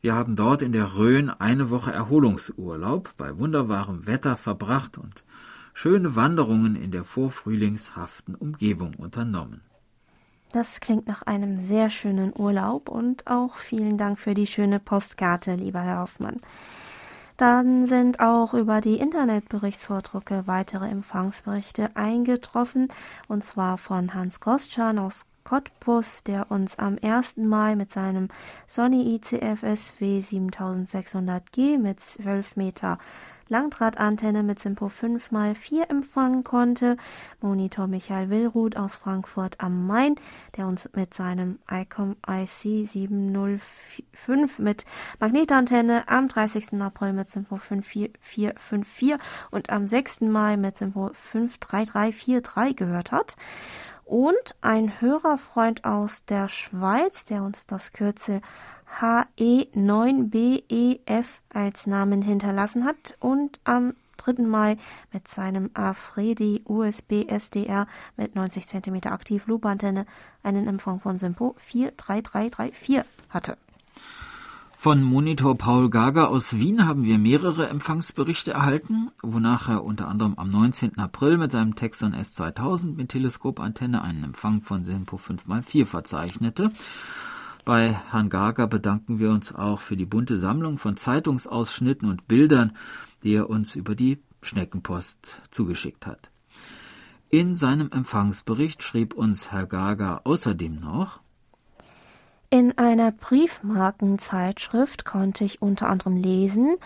Wir 0.00 0.14
haben 0.14 0.36
dort 0.36 0.62
in 0.62 0.72
der 0.72 0.96
Rhön 0.96 1.28
eine 1.28 1.70
Woche 1.70 1.92
Erholungsurlaub 1.92 3.14
bei 3.16 3.36
wunderbarem 3.36 4.06
Wetter 4.06 4.36
verbracht 4.36 4.96
und 4.96 5.24
schöne 5.74 6.14
Wanderungen 6.16 6.76
in 6.76 6.90
der 6.90 7.04
vorfrühlingshaften 7.04 8.34
Umgebung 8.34 8.94
unternommen. 8.94 9.60
Das 10.54 10.78
klingt 10.78 11.08
nach 11.08 11.22
einem 11.22 11.58
sehr 11.58 11.90
schönen 11.90 12.32
Urlaub 12.32 12.88
und 12.88 13.26
auch 13.26 13.56
vielen 13.56 13.98
Dank 13.98 14.20
für 14.20 14.34
die 14.34 14.46
schöne 14.46 14.78
Postkarte, 14.78 15.56
lieber 15.56 15.80
Herr 15.80 15.98
Hoffmann. 15.98 16.36
Dann 17.36 17.86
sind 17.88 18.20
auch 18.20 18.54
über 18.54 18.80
die 18.80 19.00
Internetberichtsvordrucke 19.00 20.46
weitere 20.46 20.88
Empfangsberichte 20.88 21.96
eingetroffen, 21.96 22.86
und 23.26 23.42
zwar 23.42 23.78
von 23.78 24.14
Hans 24.14 24.38
Kostschan 24.38 25.00
aus 25.00 25.24
Cottbus, 25.42 26.22
der 26.22 26.52
uns 26.52 26.78
am 26.78 26.98
1. 27.02 27.38
Mai 27.38 27.74
mit 27.74 27.90
seinem 27.90 28.28
Sony 28.68 29.16
ICFS 29.16 29.94
W7600G 29.98 31.78
mit 31.78 31.98
12 31.98 32.54
Meter 32.54 32.98
Langdrahtantenne 33.48 34.42
mit 34.42 34.58
Simpo 34.58 34.86
5x4 34.86 35.88
empfangen 35.88 36.44
konnte. 36.44 36.96
Monitor 37.40 37.86
Michael 37.86 38.30
Willruth 38.30 38.76
aus 38.76 38.96
Frankfurt 38.96 39.60
am 39.60 39.86
Main, 39.86 40.14
der 40.56 40.66
uns 40.66 40.88
mit 40.94 41.14
seinem 41.14 41.58
ICOM 41.70 42.16
IC 42.26 42.88
705 42.88 44.58
mit 44.58 44.84
Magnetantenne 45.20 46.08
am 46.08 46.28
30. 46.28 46.80
April 46.80 47.12
mit 47.12 47.28
Simpo 47.28 47.56
54454 47.56 49.16
und 49.50 49.70
am 49.70 49.86
6. 49.86 50.22
Mai 50.22 50.56
mit 50.56 50.76
Simpo 50.76 51.10
53343 51.32 52.76
gehört 52.76 53.12
hat 53.12 53.36
und 54.04 54.54
ein 54.60 55.00
Hörerfreund 55.00 55.84
aus 55.84 56.24
der 56.24 56.48
Schweiz, 56.48 57.24
der 57.24 57.42
uns 57.42 57.66
das 57.66 57.92
Kürzel 57.92 58.40
HE9BEF 59.00 61.26
als 61.52 61.86
Namen 61.86 62.22
hinterlassen 62.22 62.84
hat 62.84 63.16
und 63.20 63.60
am 63.64 63.94
3. 64.18 64.44
Mai 64.44 64.76
mit 65.12 65.28
seinem 65.28 65.70
Afridi 65.74 66.62
USB 66.66 67.28
SDR 67.28 67.86
mit 68.16 68.34
90 68.34 68.66
cm 68.66 69.00
Aktiv-Loop-Antenne 69.04 70.06
einen 70.42 70.66
Empfang 70.66 71.00
von 71.00 71.18
Simpo 71.18 71.54
43334 71.58 73.04
hatte. 73.28 73.58
Von 74.84 75.02
Monitor 75.02 75.56
Paul 75.56 75.88
Gager 75.88 76.28
aus 76.28 76.58
Wien 76.58 76.86
haben 76.86 77.04
wir 77.04 77.18
mehrere 77.18 77.70
Empfangsberichte 77.70 78.50
erhalten, 78.50 79.10
wonach 79.22 79.70
er 79.70 79.82
unter 79.82 80.08
anderem 80.08 80.34
am 80.34 80.50
19. 80.50 80.98
April 80.98 81.38
mit 81.38 81.52
seinem 81.52 81.74
Texon 81.74 82.14
S2000 82.14 82.94
mit 82.94 83.08
Teleskopantenne 83.08 84.02
einen 84.02 84.24
Empfang 84.24 84.60
von 84.60 84.84
Simpo 84.84 85.16
5x4 85.16 85.86
verzeichnete. 85.86 86.70
Bei 87.64 87.98
Herrn 88.10 88.28
Gager 88.28 88.66
bedanken 88.66 89.18
wir 89.18 89.30
uns 89.30 89.54
auch 89.54 89.80
für 89.80 89.96
die 89.96 90.04
bunte 90.04 90.36
Sammlung 90.36 90.76
von 90.76 90.98
Zeitungsausschnitten 90.98 92.06
und 92.06 92.28
Bildern, 92.28 92.76
die 93.22 93.36
er 93.36 93.48
uns 93.48 93.76
über 93.76 93.94
die 93.94 94.18
Schneckenpost 94.42 95.40
zugeschickt 95.50 96.04
hat. 96.04 96.30
In 97.30 97.56
seinem 97.56 97.90
Empfangsbericht 97.90 98.82
schrieb 98.82 99.14
uns 99.14 99.50
Herr 99.50 99.66
Gager 99.66 100.26
außerdem 100.26 100.78
noch 100.78 101.23
In 102.54 102.78
einer 102.78 103.10
Briefmarkenzeitschrift 103.10 105.04
konnte 105.04 105.42
ich 105.42 105.60
unter 105.60 105.88
anderem 105.88 106.16
lesen, 106.16 106.76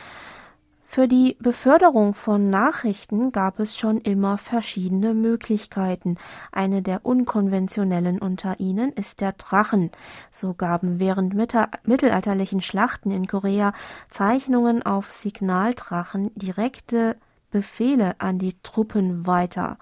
für 0.87 1.07
die 1.07 1.37
Beförderung 1.41 2.15
von 2.15 2.49
Nachrichten 2.49 3.33
gab 3.33 3.61
es 3.61 3.77
schon 3.77 4.01
immer 4.01 4.39
verschiedene 4.39 5.13
Möglichkeiten. 5.13 6.17
Eine 6.53 6.81
der 6.81 7.05
unkonventionellen 7.05 8.19
unter 8.19 8.59
ihnen 8.61 8.95
ist 8.95 9.21
der 9.21 9.33
Drachen. 9.33 9.91
So 10.31 10.55
gaben 10.55 11.01
während 11.01 11.35
mittelalterlichen 11.35 12.63
Schlachten 12.63 13.11
in 13.11 13.27
Korea 13.27 13.75
Zeichnungen 14.09 14.83
auf 14.83 15.13
Signaldrachen 15.13 16.31
direkte 16.35 17.19
Befehle 17.51 18.15
an 18.21 18.39
die 18.39 18.57
Truppen 18.63 19.27
weiter. 19.27 19.77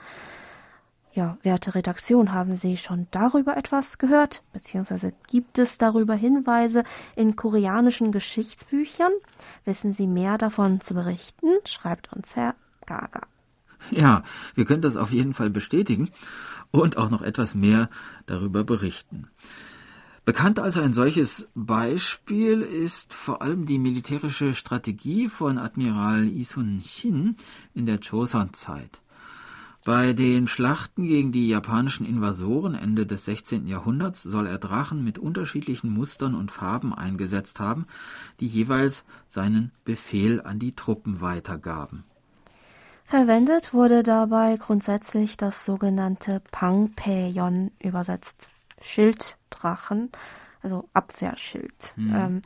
Ja, 1.16 1.38
werte 1.42 1.74
Redaktion, 1.74 2.32
haben 2.34 2.56
Sie 2.56 2.76
schon 2.76 3.06
darüber 3.10 3.56
etwas 3.56 3.96
gehört? 3.96 4.42
Beziehungsweise 4.52 5.14
gibt 5.28 5.58
es 5.58 5.78
darüber 5.78 6.12
Hinweise 6.14 6.84
in 7.16 7.36
koreanischen 7.36 8.12
Geschichtsbüchern? 8.12 9.12
Wissen 9.64 9.94
Sie 9.94 10.06
mehr 10.06 10.36
davon 10.36 10.82
zu 10.82 10.92
berichten? 10.92 11.46
Schreibt 11.64 12.12
uns 12.12 12.36
Herr 12.36 12.54
Gaga. 12.84 13.22
Ja, 13.90 14.24
wir 14.56 14.66
können 14.66 14.82
das 14.82 14.98
auf 14.98 15.10
jeden 15.10 15.32
Fall 15.32 15.48
bestätigen 15.48 16.10
und 16.70 16.98
auch 16.98 17.08
noch 17.08 17.22
etwas 17.22 17.54
mehr 17.54 17.88
darüber 18.26 18.64
berichten. 18.64 19.28
Bekannt 20.26 20.58
als 20.58 20.76
ein 20.76 20.92
solches 20.92 21.48
Beispiel 21.54 22.60
ist 22.60 23.14
vor 23.14 23.40
allem 23.40 23.64
die 23.64 23.78
militärische 23.78 24.52
Strategie 24.52 25.30
von 25.30 25.56
Admiral 25.56 26.26
Isun 26.26 26.82
Shin 26.84 27.36
in 27.72 27.86
der 27.86 28.00
Joseon-Zeit. 28.00 29.00
Bei 29.86 30.14
den 30.14 30.48
Schlachten 30.48 31.04
gegen 31.06 31.30
die 31.30 31.46
japanischen 31.46 32.04
Invasoren 32.04 32.74
Ende 32.74 33.06
des 33.06 33.24
16. 33.26 33.68
Jahrhunderts 33.68 34.20
soll 34.24 34.48
er 34.48 34.58
Drachen 34.58 35.04
mit 35.04 35.16
unterschiedlichen 35.16 35.90
Mustern 35.90 36.34
und 36.34 36.50
Farben 36.50 36.92
eingesetzt 36.92 37.60
haben, 37.60 37.86
die 38.40 38.48
jeweils 38.48 39.04
seinen 39.28 39.70
Befehl 39.84 40.42
an 40.42 40.58
die 40.58 40.72
Truppen 40.72 41.20
weitergaben. 41.20 42.02
Verwendet 43.04 43.74
wurde 43.74 44.02
dabei 44.02 44.56
grundsätzlich 44.56 45.36
das 45.36 45.64
sogenannte 45.64 46.42
Pangpeyon, 46.50 47.70
übersetzt 47.78 48.48
Schilddrachen, 48.82 50.10
also 50.64 50.88
Abwehrschild. 50.94 51.94
Mhm. 51.94 52.16
Ähm, 52.16 52.42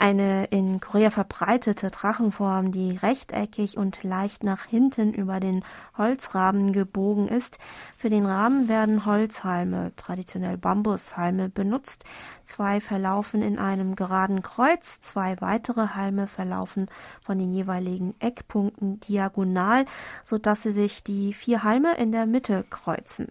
eine 0.00 0.46
in 0.46 0.80
Korea 0.80 1.10
verbreitete 1.10 1.90
Drachenform, 1.90 2.72
die 2.72 2.96
rechteckig 2.96 3.76
und 3.76 4.02
leicht 4.02 4.42
nach 4.44 4.64
hinten 4.64 5.12
über 5.12 5.40
den 5.40 5.62
Holzrahmen 5.98 6.72
gebogen 6.72 7.28
ist. 7.28 7.58
Für 7.98 8.08
den 8.08 8.24
Rahmen 8.24 8.68
werden 8.68 9.04
Holzhalme, 9.04 9.92
traditionell 9.96 10.56
Bambushalme, 10.56 11.50
benutzt. 11.50 12.04
Zwei 12.44 12.80
verlaufen 12.80 13.42
in 13.42 13.58
einem 13.58 13.94
geraden 13.94 14.40
Kreuz, 14.40 15.00
zwei 15.02 15.38
weitere 15.42 15.88
Halme 15.88 16.26
verlaufen 16.26 16.86
von 17.22 17.38
den 17.38 17.52
jeweiligen 17.52 18.14
Eckpunkten 18.20 19.00
diagonal, 19.00 19.84
so 20.24 20.38
dass 20.38 20.62
sie 20.62 20.72
sich 20.72 21.04
die 21.04 21.34
vier 21.34 21.62
Halme 21.62 21.94
in 21.96 22.10
der 22.10 22.24
Mitte 22.24 22.64
kreuzen. 22.70 23.28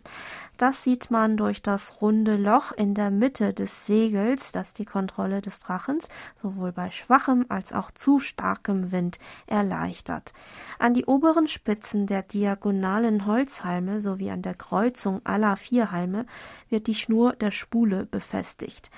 Das 0.60 0.84
sieht 0.84 1.10
man 1.10 1.38
durch 1.38 1.62
das 1.62 2.02
runde 2.02 2.36
Loch 2.36 2.74
in 2.74 2.94
der 2.94 3.12
Mitte 3.12 3.54
des 3.54 3.86
Segels, 3.86 4.52
das 4.52 4.74
die 4.74 4.84
Kontrolle 4.84 5.40
des 5.40 5.62
Drachens 5.62 6.10
sowohl 6.36 6.74
bei 6.74 6.92
schwachem 6.92 7.46
als 7.48 7.72
auch 7.72 7.92
zu 7.92 8.20
starkem 8.20 8.92
Wind 8.92 9.20
erleichtert. 9.48 10.34
An 10.78 10.94
die 10.94 11.06
oberen 11.06 11.48
Spitzen 11.48 12.08
der 12.08 12.24
diagonalen 12.24 13.26
Holzhalme 13.26 14.02
sowie 14.02 14.32
an 14.32 14.42
der 14.42 14.54
Kreuzung 14.54 15.22
aller 15.24 15.56
vier 15.56 15.94
Halme 15.94 16.26
wird 16.68 16.88
die 16.88 16.96
Schnur 16.96 17.38
der 17.38 17.52
Spule 17.52 18.06
befestigt. 18.06 18.92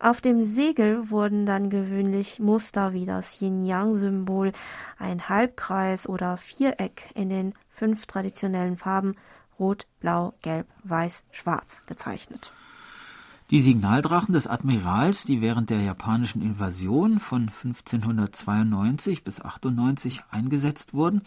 Auf 0.00 0.20
dem 0.20 0.42
Segel 0.42 1.10
wurden 1.10 1.46
dann 1.46 1.70
gewöhnlich 1.70 2.40
Muster 2.40 2.92
wie 2.92 3.06
das 3.06 3.40
Yin-Yang-Symbol, 3.40 4.50
ein 4.98 5.28
Halbkreis 5.28 6.08
oder 6.08 6.38
Viereck 6.38 7.10
in 7.14 7.28
den 7.28 7.54
fünf 7.70 8.06
traditionellen 8.06 8.76
Farben 8.76 9.14
Rot, 9.58 9.86
Blau, 10.00 10.34
Gelb, 10.42 10.66
Weiß, 10.82 11.24
Schwarz 11.30 11.82
gezeichnet. 11.86 12.52
Die 13.50 13.60
Signaldrachen 13.60 14.32
des 14.32 14.46
Admirals, 14.46 15.24
die 15.24 15.40
während 15.40 15.68
der 15.70 15.82
japanischen 15.82 16.40
Invasion 16.40 17.20
von 17.20 17.50
1592 17.62 19.22
bis 19.22 19.40
98 19.40 20.22
eingesetzt 20.30 20.94
wurden, 20.94 21.22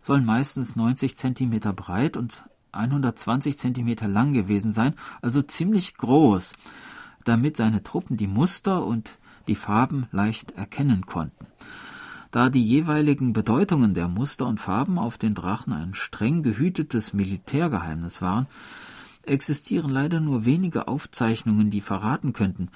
sollen 0.00 0.24
meistens 0.24 0.74
90 0.74 1.16
Zentimeter 1.16 1.72
breit 1.72 2.16
und 2.16 2.44
120 2.72 3.58
Zentimeter 3.58 4.08
lang 4.08 4.32
gewesen 4.32 4.70
sein, 4.70 4.94
also 5.20 5.42
ziemlich 5.42 5.94
groß, 5.94 6.54
damit 7.24 7.56
seine 7.56 7.82
Truppen 7.82 8.16
die 8.16 8.26
Muster 8.26 8.84
und 8.84 9.18
die 9.46 9.54
Farben 9.54 10.06
leicht 10.12 10.52
erkennen 10.52 11.04
konnten. 11.06 11.46
Da 12.30 12.48
die 12.48 12.64
jeweiligen 12.64 13.32
Bedeutungen 13.32 13.94
der 13.94 14.08
Muster 14.08 14.46
und 14.46 14.60
Farben 14.60 14.98
auf 14.98 15.18
den 15.18 15.34
Drachen 15.34 15.72
ein 15.72 15.94
streng 15.94 16.42
gehütetes 16.42 17.12
Militärgeheimnis 17.12 18.22
waren, 18.22 18.46
existieren 19.24 19.90
leider 19.90 20.20
nur 20.20 20.44
wenige 20.44 20.86
Aufzeichnungen, 20.86 21.70
die 21.70 21.80
verraten 21.80 22.32
könnten, 22.32 22.70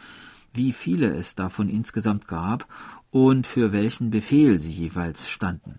wie 0.53 0.73
viele 0.73 1.15
es 1.15 1.35
davon 1.35 1.69
insgesamt 1.69 2.27
gab 2.27 2.67
und 3.11 3.47
für 3.47 3.73
welchen 3.73 4.11
Befehl 4.11 4.59
sie 4.59 4.73
jeweils 4.73 5.29
standen. 5.29 5.79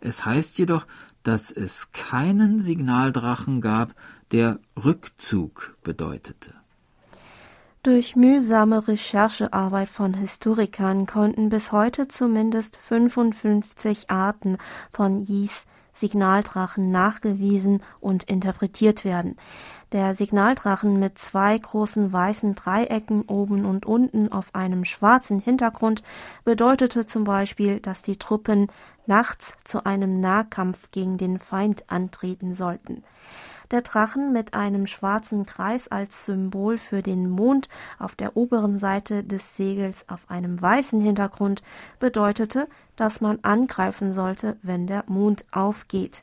Es 0.00 0.24
heißt 0.24 0.58
jedoch, 0.58 0.86
dass 1.22 1.50
es 1.50 1.90
keinen 1.90 2.60
Signaldrachen 2.60 3.60
gab, 3.60 3.94
der 4.30 4.60
Rückzug 4.76 5.76
bedeutete. 5.82 6.54
Durch 7.86 8.16
mühsame 8.16 8.88
Recherchearbeit 8.88 9.88
von 9.88 10.12
Historikern 10.12 11.06
konnten 11.06 11.50
bis 11.50 11.70
heute 11.70 12.08
zumindest 12.08 12.78
55 12.78 14.10
Arten 14.10 14.58
von 14.90 15.20
Yis 15.20 15.66
Signaldrachen 15.92 16.90
nachgewiesen 16.90 17.84
und 18.00 18.24
interpretiert 18.24 19.04
werden. 19.04 19.36
Der 19.92 20.16
Signaldrachen 20.16 20.98
mit 20.98 21.16
zwei 21.16 21.56
großen 21.56 22.12
weißen 22.12 22.56
Dreiecken 22.56 23.22
oben 23.28 23.64
und 23.64 23.86
unten 23.86 24.32
auf 24.32 24.52
einem 24.52 24.84
schwarzen 24.84 25.38
Hintergrund 25.38 26.02
bedeutete 26.42 27.06
zum 27.06 27.22
Beispiel, 27.22 27.78
dass 27.78 28.02
die 28.02 28.18
Truppen 28.18 28.66
nachts 29.06 29.54
zu 29.62 29.86
einem 29.86 30.18
Nahkampf 30.18 30.90
gegen 30.90 31.18
den 31.18 31.38
Feind 31.38 31.88
antreten 31.88 32.52
sollten 32.52 33.04
der 33.70 33.82
Drachen 33.82 34.32
mit 34.32 34.54
einem 34.54 34.86
schwarzen 34.86 35.46
Kreis 35.46 35.88
als 35.88 36.26
Symbol 36.26 36.78
für 36.78 37.02
den 37.02 37.28
Mond 37.28 37.68
auf 37.98 38.14
der 38.14 38.36
oberen 38.36 38.78
Seite 38.78 39.24
des 39.24 39.56
Segels 39.56 40.08
auf 40.08 40.30
einem 40.30 40.60
weißen 40.60 41.00
Hintergrund 41.00 41.62
bedeutete, 41.98 42.68
dass 42.96 43.20
man 43.20 43.38
angreifen 43.42 44.12
sollte, 44.12 44.56
wenn 44.62 44.86
der 44.86 45.04
Mond 45.06 45.46
aufgeht. 45.50 46.22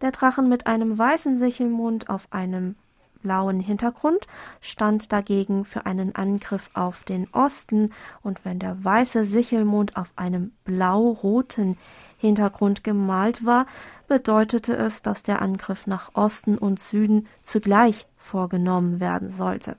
Der 0.00 0.12
Drachen 0.12 0.48
mit 0.48 0.66
einem 0.66 0.96
weißen 0.96 1.38
Sichelmond 1.38 2.08
auf 2.08 2.28
einem 2.30 2.76
blauen 3.22 3.60
Hintergrund 3.60 4.26
stand 4.60 5.12
dagegen 5.12 5.64
für 5.64 5.86
einen 5.86 6.14
Angriff 6.14 6.70
auf 6.74 7.04
den 7.04 7.28
Osten, 7.32 7.92
und 8.22 8.44
wenn 8.44 8.58
der 8.58 8.82
weiße 8.84 9.24
Sichelmond 9.24 9.96
auf 9.96 10.10
einem 10.16 10.52
blau-roten 10.64 11.76
Hintergrund 12.18 12.82
gemalt 12.84 13.44
war, 13.44 13.66
bedeutete 14.06 14.76
es, 14.76 15.02
dass 15.02 15.22
der 15.22 15.42
Angriff 15.42 15.86
nach 15.86 16.14
Osten 16.14 16.58
und 16.58 16.80
Süden 16.80 17.28
zugleich 17.42 18.06
vorgenommen 18.16 19.00
werden 19.00 19.30
sollte. 19.30 19.76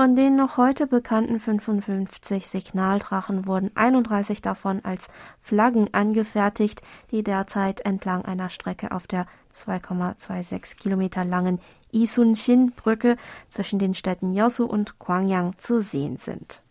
Von 0.00 0.16
den 0.16 0.34
noch 0.34 0.56
heute 0.56 0.86
bekannten 0.86 1.38
55 1.38 2.48
Signaldrachen 2.48 3.46
wurden 3.46 3.70
31 3.74 4.40
davon 4.40 4.82
als 4.82 5.08
Flaggen 5.42 5.92
angefertigt, 5.92 6.80
die 7.10 7.22
derzeit 7.22 7.82
entlang 7.82 8.24
einer 8.24 8.48
Strecke 8.48 8.92
auf 8.92 9.06
der 9.06 9.26
2,26 9.52 10.78
Kilometer 10.78 11.26
langen 11.26 11.60
Isunshin-Brücke 11.92 13.18
zwischen 13.50 13.78
den 13.78 13.94
Städten 13.94 14.32
Yosu 14.32 14.64
und 14.64 14.98
Gwangyang 14.98 15.58
zu 15.58 15.82
sehen 15.82 16.16
sind. 16.16 16.62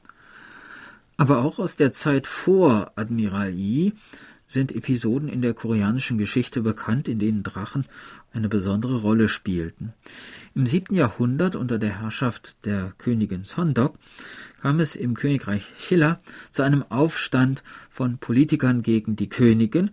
Aber 1.17 1.43
auch 1.45 1.59
aus 1.59 1.75
der 1.75 1.91
Zeit 1.91 2.25
vor 2.25 2.93
Admiral 2.95 3.51
Yi 3.51 3.93
sind 4.49 4.75
Episoden 4.75 5.29
in 5.29 5.43
der 5.43 5.53
koreanischen 5.53 6.17
Geschichte 6.17 6.61
bekannt, 6.61 7.07
in 7.07 7.19
denen 7.19 7.43
Drachen 7.43 7.85
eine 8.33 8.49
besondere 8.49 8.97
Rolle 8.97 9.29
spielten. 9.29 9.93
Im 10.55 10.65
siebten 10.65 10.95
Jahrhundert 10.95 11.55
unter 11.55 11.77
der 11.77 12.01
Herrschaft 12.01 12.57
der 12.65 12.91
Königin 12.97 13.43
Sondok 13.43 13.95
kam 14.59 14.79
es 14.79 14.95
im 14.95 15.13
Königreich 15.13 15.67
Chilla 15.77 16.19
zu 16.49 16.63
einem 16.63 16.83
Aufstand 16.89 17.63
von 17.91 18.17
Politikern 18.17 18.81
gegen 18.81 19.15
die 19.15 19.29
Königin 19.29 19.91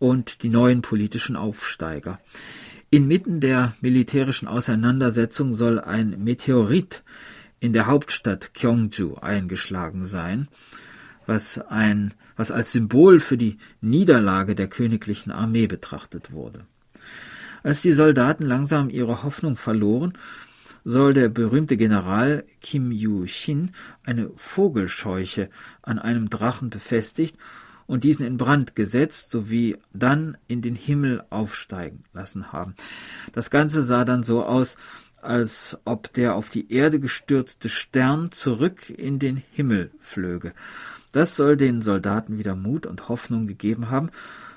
und 0.00 0.42
die 0.42 0.50
neuen 0.50 0.82
politischen 0.82 1.36
Aufsteiger. 1.36 2.18
Inmitten 2.90 3.40
der 3.40 3.72
militärischen 3.80 4.48
Auseinandersetzung 4.48 5.54
soll 5.54 5.78
ein 5.78 6.22
Meteorit 6.24 7.04
in 7.60 7.72
der 7.72 7.86
Hauptstadt 7.86 8.52
Gyeongju 8.52 9.14
eingeschlagen 9.14 10.04
sein 10.04 10.48
was 11.26 11.58
ein, 11.58 12.14
was 12.36 12.50
als 12.50 12.72
Symbol 12.72 13.20
für 13.20 13.36
die 13.36 13.58
Niederlage 13.80 14.54
der 14.54 14.68
königlichen 14.68 15.32
Armee 15.32 15.66
betrachtet 15.66 16.32
wurde. 16.32 16.66
Als 17.62 17.82
die 17.82 17.92
Soldaten 17.92 18.44
langsam 18.44 18.88
ihre 18.88 19.22
Hoffnung 19.22 19.56
verloren, 19.56 20.12
soll 20.84 21.12
der 21.12 21.28
berühmte 21.28 21.76
General 21.76 22.44
Kim 22.60 22.92
Yu-shin 22.92 23.72
eine 24.04 24.30
Vogelscheuche 24.36 25.50
an 25.82 25.98
einem 25.98 26.30
Drachen 26.30 26.70
befestigt 26.70 27.36
und 27.86 28.04
diesen 28.04 28.24
in 28.24 28.36
Brand 28.36 28.76
gesetzt 28.76 29.30
sowie 29.30 29.76
dann 29.92 30.36
in 30.46 30.62
den 30.62 30.76
Himmel 30.76 31.24
aufsteigen 31.30 32.04
lassen 32.12 32.52
haben. 32.52 32.74
Das 33.32 33.50
Ganze 33.50 33.82
sah 33.82 34.04
dann 34.04 34.22
so 34.22 34.44
aus, 34.44 34.76
als 35.20 35.76
ob 35.84 36.12
der 36.12 36.36
auf 36.36 36.50
die 36.50 36.72
Erde 36.72 37.00
gestürzte 37.00 37.68
Stern 37.68 38.30
zurück 38.30 38.88
in 38.88 39.18
den 39.18 39.42
Himmel 39.52 39.90
flöge. 39.98 40.52
Das 41.16 41.34
soll 41.34 41.56
den 41.56 41.80
Soldaten 41.80 42.36
wieder 42.36 42.54
Mut 42.54 42.84
und 42.84 43.08
Hoffnung 43.08 43.46
gegeben 43.46 43.88
haben, 43.88 44.10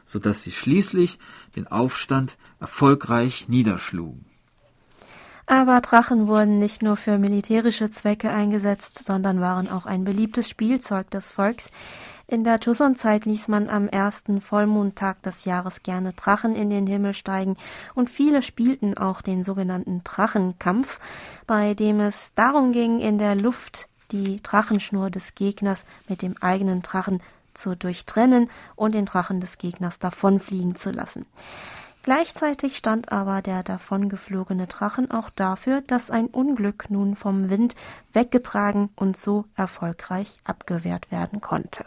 so 0.04 0.20
dass 0.20 0.44
sie 0.44 0.52
schließlich 0.52 1.18
den 1.56 1.68
Aufstand 1.68 2.38
erfolgreich 2.60 3.48
niederschlugen. 3.48 4.26
Aber 5.46 5.80
Drachen 5.80 6.28
wurden 6.28 6.60
nicht 6.60 6.82
nur 6.82 6.98
für 6.98 7.18
militärische 7.18 7.90
Zwecke 7.90 8.30
eingesetzt, 8.30 9.06
sondern 9.06 9.40
waren 9.40 9.70
auch 9.70 9.86
ein 9.86 10.04
beliebtes 10.04 10.50
Spielzeug 10.50 11.10
des 11.12 11.32
Volks. 11.32 11.72
In 12.28 12.44
der 12.44 12.60
Joseon-Zeit 12.60 13.24
ließ 13.24 13.48
man 13.48 13.70
am 13.70 13.88
ersten 13.88 14.42
Vollmondtag 14.42 15.24
des 15.24 15.46
Jahres 15.46 15.82
gerne 15.82 16.12
Drachen 16.12 16.56
in 16.56 16.70
den 16.70 16.88
Himmel 16.88 17.14
steigen 17.14 17.56
und 17.96 18.10
viele 18.10 18.42
spielten 18.42 18.98
auch 18.98 19.22
den 19.22 19.44
sogenannten 19.44 20.02
Drachenkampf, 20.04 21.00
bei 21.48 21.74
dem 21.74 22.02
es 22.02 22.34
darum 22.34 22.74
ging, 22.74 23.00
in 23.00 23.18
der 23.18 23.36
Luft 23.36 23.89
die 24.12 24.42
Drachenschnur 24.42 25.10
des 25.10 25.36
Gegners 25.36 25.86
mit 26.08 26.22
dem 26.22 26.36
eigenen 26.42 26.82
Drachen 26.82 27.22
zu 27.54 27.76
durchtrennen 27.76 28.50
und 28.76 28.96
den 28.96 29.06
Drachen 29.06 29.40
des 29.40 29.58
Gegners 29.58 30.00
davonfliegen 30.00 30.76
zu 30.76 30.92
lassen. 30.92 31.26
Gleichzeitig 32.04 32.78
stand 32.78 33.12
aber 33.12 33.42
der 33.42 33.62
davongeflogene 33.62 34.68
Drachen 34.68 35.12
auch 35.12 35.30
dafür, 35.30 35.82
dass 35.82 36.10
ein 36.10 36.28
Unglück 36.28 36.90
nun 36.90 37.16
vom 37.16 37.50
Wind 37.50 37.76
weggetragen 38.14 38.90
und 38.96 39.18
so 39.18 39.46
erfolgreich 39.56 40.40
abgewehrt 40.46 41.12
werden 41.12 41.42
konnte. 41.42 41.86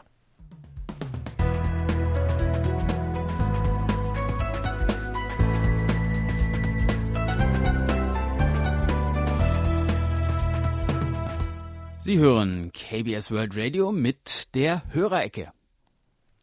Sie 12.05 12.19
hören 12.19 12.73
KBS 12.73 13.31
World 13.31 13.57
Radio 13.57 13.93
mit 13.93 14.57
der 14.57 14.83
Hörerecke. 14.93 15.53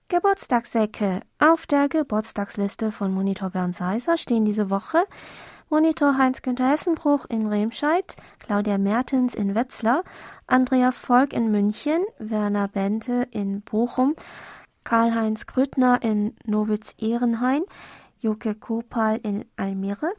Geburtstagsecke. 0.08 1.20
Auf 1.38 1.68
der 1.68 1.90
Geburtstagsliste 1.90 2.94
von 2.94 3.14
Monitor 3.14 3.50
Bernd 3.50 3.76
Seiser 3.76 4.16
stehen 4.16 4.46
diese 4.46 4.70
Woche 4.70 5.04
Monitor 5.70 6.18
Heinz-Günther 6.18 6.72
Hessenbruch 6.72 7.26
in 7.26 7.46
Remscheid, 7.46 8.16
Claudia 8.40 8.78
Mertens 8.78 9.36
in 9.36 9.54
Wetzlar, 9.54 10.06
Andreas 10.48 10.98
Volk 10.98 11.34
in 11.34 11.52
München, 11.52 12.06
Werner 12.20 12.70
Bente 12.70 13.28
in 13.32 13.62
Bochum, 13.62 14.16
Karl-Heinz 14.86 15.46
Grüttner 15.46 16.02
in 16.02 16.38
Nowitz-Ehrenhain, 16.46 17.64
Joke 18.22 18.56
Kopal 18.56 19.20
in 19.24 19.44
Almere, 19.58 20.14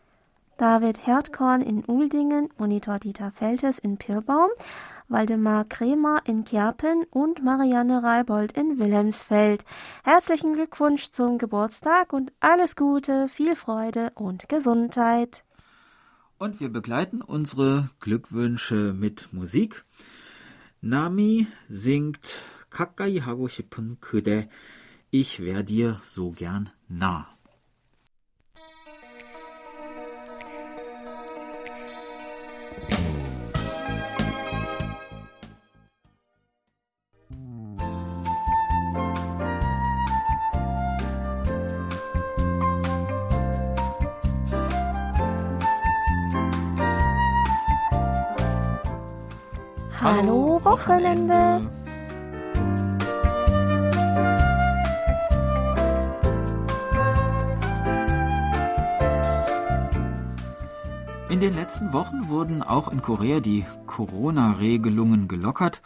David 0.60 1.06
Herdkorn 1.06 1.62
in 1.62 1.84
Uldingen, 1.84 2.50
Monitor 2.58 2.98
Dieter 2.98 3.32
Feltes 3.32 3.78
in 3.78 3.98
Pirbaum, 3.98 4.50
Waldemar 5.10 5.66
Kremer 5.66 6.22
in 6.26 6.46
Kerpen 6.46 7.04
und 7.12 7.44
Marianne 7.44 8.02
Reibold 8.04 8.54
in 8.54 8.80
Wilhelmsfeld. 8.80 9.66
Herzlichen 10.04 10.54
Glückwunsch 10.54 11.10
zum 11.12 11.38
Geburtstag 11.38 12.14
und 12.14 12.32
alles 12.40 12.78
Gute, 12.78 13.28
viel 13.28 13.56
Freude 13.56 14.12
und 14.16 14.48
Gesundheit. 14.48 15.44
Und 16.38 16.60
wir 16.60 16.70
begleiten 16.70 17.22
unsere 17.22 17.90
Glückwünsche 18.00 18.94
mit 18.94 19.34
Musik. 19.34 19.84
Nami 20.82 21.48
singt 21.68 22.40
Kakai 22.70 23.22
hago 23.22 23.48
싶은 23.48 23.98
그대. 24.00 24.48
Ich 25.12 25.40
wär 25.40 25.64
dir 25.64 26.00
so 26.04 26.32
gern 26.32 26.70
nah. 26.88 27.28
Hallo 50.03 50.59
Wochenende. 50.65 51.61
In 61.29 61.41
den 61.41 61.55
letzten 61.55 61.93
Wochen 61.93 62.31
wurden 62.31 62.63
auch 62.63 62.91
in 62.91 63.03
Korea 63.03 63.41
die 63.41 63.67
Corona-Regelungen 63.87 65.29
gelockert 65.29 65.83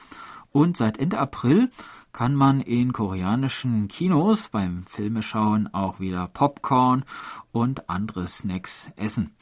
und 0.53 0.77
seit 0.77 0.99
Ende 0.99 1.19
April 1.19 1.69
kann 2.12 2.37
man 2.37 2.61
in 2.61 2.93
koreanischen 2.93 3.89
Kinos 3.89 4.49
beim 4.49 4.85
Filmeschauen 4.87 5.75
auch 5.75 5.99
wieder 5.99 6.29
Popcorn 6.29 7.05
und 7.51 7.91
andere 7.91 8.29
Snacks 8.29 8.93
essen. 8.95 9.35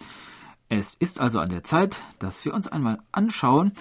Es 0.71 0.95
ist 0.95 1.21
also 1.21 1.41
an 1.41 1.51
der 1.51 1.63
Zeit, 1.63 2.01
dass 2.21 2.43
wir 2.47 2.55
uns 2.55 2.69
einmal 2.69 3.01
anschauen, 3.13 3.73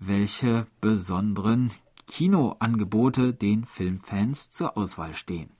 welche 0.00 0.66
besonderen 0.80 1.70
Kinoangebote 2.08 3.34
den 3.34 3.64
Filmfans 3.64 4.50
zur 4.50 4.76
Auswahl 4.76 5.14
stehen. 5.14 5.50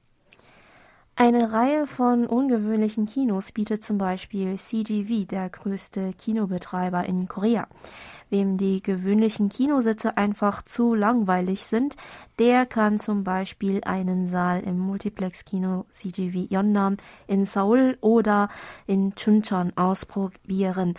Eine 1.16 1.52
Reihe 1.52 1.86
von 1.86 2.26
ungewöhnlichen 2.26 3.04
Kinos 3.04 3.52
bietet 3.52 3.84
zum 3.84 3.98
Beispiel 3.98 4.56
CGV, 4.56 5.26
der 5.26 5.50
größte 5.50 6.14
Kinobetreiber 6.14 7.04
in 7.04 7.28
Korea. 7.28 7.68
Wem 8.30 8.56
die 8.56 8.82
gewöhnlichen 8.82 9.50
Kinositze 9.50 10.16
einfach 10.16 10.62
zu 10.62 10.94
langweilig 10.94 11.64
sind, 11.64 11.96
der 12.38 12.64
kann 12.64 12.98
zum 12.98 13.22
Beispiel 13.22 13.82
einen 13.84 14.26
Saal 14.26 14.60
im 14.60 14.78
Multiplex-Kino 14.78 15.84
CGV 15.90 16.46
Yeonnam 16.48 16.96
in 17.26 17.44
Seoul 17.44 17.98
oder 18.00 18.48
in 18.86 19.14
Chuncheon 19.14 19.76
ausprobieren. 19.76 20.94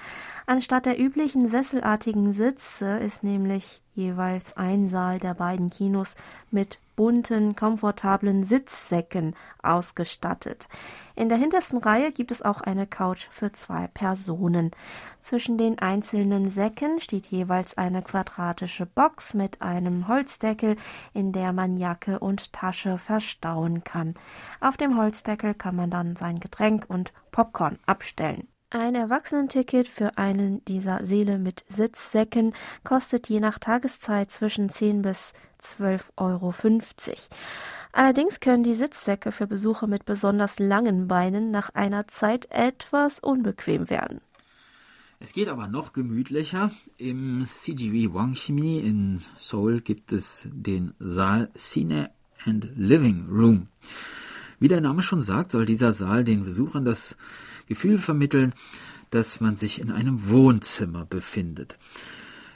Anstatt 0.46 0.86
der 0.86 1.00
üblichen 1.00 1.48
sesselartigen 1.48 2.32
Sitze 2.32 2.98
ist 2.98 3.24
nämlich 3.24 3.82
jeweils 3.96 4.56
ein 4.56 4.88
Saal 4.88 5.18
der 5.18 5.34
beiden 5.34 5.70
Kinos 5.70 6.16
mit 6.52 6.80
bunten, 7.02 7.56
komfortablen 7.56 8.44
Sitzsäcken 8.44 9.34
ausgestattet. 9.64 10.68
In 11.16 11.30
der 11.30 11.40
hintersten 11.40 11.80
Reihe 11.80 12.12
gibt 12.12 12.32
es 12.32 12.44
auch 12.44 12.62
eine 12.62 12.86
Couch 12.86 13.28
für 13.32 13.52
zwei 13.52 13.88
Personen. 13.88 14.70
Zwischen 15.18 15.58
den 15.58 15.80
einzelnen 15.80 16.48
Säcken 16.52 17.00
steht 17.00 17.26
jeweils 17.26 17.76
eine 17.76 18.04
quadratische 18.04 18.86
Box 18.86 19.34
mit 19.34 19.64
einem 19.64 20.08
Holzdeckel, 20.08 20.76
in 21.12 21.32
der 21.32 21.54
man 21.54 21.76
Jacke 21.76 22.20
und 22.20 22.54
Tasche 22.54 23.00
verstauen 23.00 23.84
kann. 23.84 24.14
Auf 24.60 24.78
dem 24.78 24.96
Holzdeckel 24.96 25.56
kann 25.56 25.76
man 25.76 25.90
dann 25.90 26.16
sein 26.16 26.40
Getränk 26.40 26.86
und 26.88 27.14
Popcorn 27.32 27.80
abstellen. 27.88 28.48
Ein 28.74 28.96
Erwachsenenticket 28.96 29.90
für 29.90 30.18
einen 30.18 30.64
dieser 30.64 31.04
Seele 31.04 31.38
mit 31.40 31.62
Sitzsäcken 31.68 32.54
kostet 32.86 33.28
je 33.28 33.42
nach 33.42 33.60
Tageszeit 33.60 34.32
zwischen 34.32 34.70
10 34.70 35.02
bis 35.02 35.34
12,50 35.62 36.08
Euro. 36.16 36.54
Allerdings 37.92 38.40
können 38.40 38.64
die 38.64 38.74
Sitzsäcke 38.74 39.34
für 39.34 39.46
Besucher 39.46 39.88
mit 39.88 40.06
besonders 40.06 40.58
langen 40.58 41.10
Beinen 41.10 41.52
nach 41.52 41.72
einer 41.76 42.08
Zeit 42.08 42.48
etwas 42.50 43.20
unbequem 43.20 43.90
werden. 43.90 44.22
Es 45.20 45.34
geht 45.34 45.50
aber 45.50 45.68
noch 45.68 45.92
gemütlicher. 45.92 46.72
Im 46.96 47.44
CGV 47.46 48.14
Wangshimi 48.14 48.80
in 48.80 49.20
Seoul 49.38 49.82
gibt 49.82 50.14
es 50.14 50.48
den 50.50 50.94
Saal 50.98 51.50
Cine 51.58 52.10
and 52.46 52.70
Living 52.78 53.28
Room. 53.30 53.68
Wie 54.60 54.70
der 54.70 54.80
Name 54.80 55.02
schon 55.02 55.22
sagt, 55.22 55.52
soll 55.52 55.66
dieser 55.66 55.92
Saal 55.92 56.24
den 56.24 56.46
Besuchern 56.46 56.86
das 56.86 57.18
Gefühl 57.68 57.98
vermitteln, 57.98 58.54
dass 59.10 59.42
man 59.42 59.58
sich 59.58 59.80
in 59.80 59.92
einem 59.92 60.30
Wohnzimmer 60.30 61.06
befindet. 61.06 61.78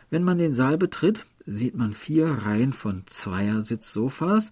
Wenn 0.09 0.23
man 0.23 0.37
den 0.37 0.53
Saal 0.53 0.77
betritt, 0.77 1.25
sieht 1.45 1.75
man 1.75 1.93
vier 1.93 2.27
Reihen 2.27 2.73
von 2.73 3.03
Zweiersitzsofas, 3.05 4.51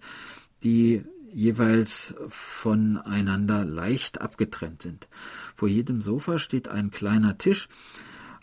die 0.62 1.04
jeweils 1.32 2.14
voneinander 2.28 3.64
leicht 3.64 4.20
abgetrennt 4.20 4.82
sind. 4.82 5.08
Vor 5.56 5.68
jedem 5.68 6.00
Sofa 6.00 6.38
steht 6.38 6.68
ein 6.68 6.90
kleiner 6.90 7.38
Tisch, 7.38 7.68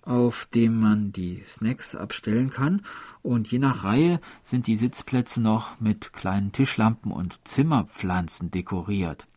auf 0.04 0.48
dem 0.54 0.80
man 0.80 1.12
die 1.12 1.42
Snacks 1.42 1.96
abstellen 1.96 2.50
kann, 2.50 2.82
und 3.22 3.52
je 3.52 3.60
nach 3.60 3.84
Reihe 3.84 4.20
sind 4.44 4.68
die 4.68 4.76
Sitzplätze 4.76 5.40
noch 5.40 5.80
mit 5.80 6.12
kleinen 6.12 6.52
Tischlampen 6.52 7.12
und 7.12 7.48
Zimmerpflanzen 7.48 8.52
dekoriert. 8.52 9.28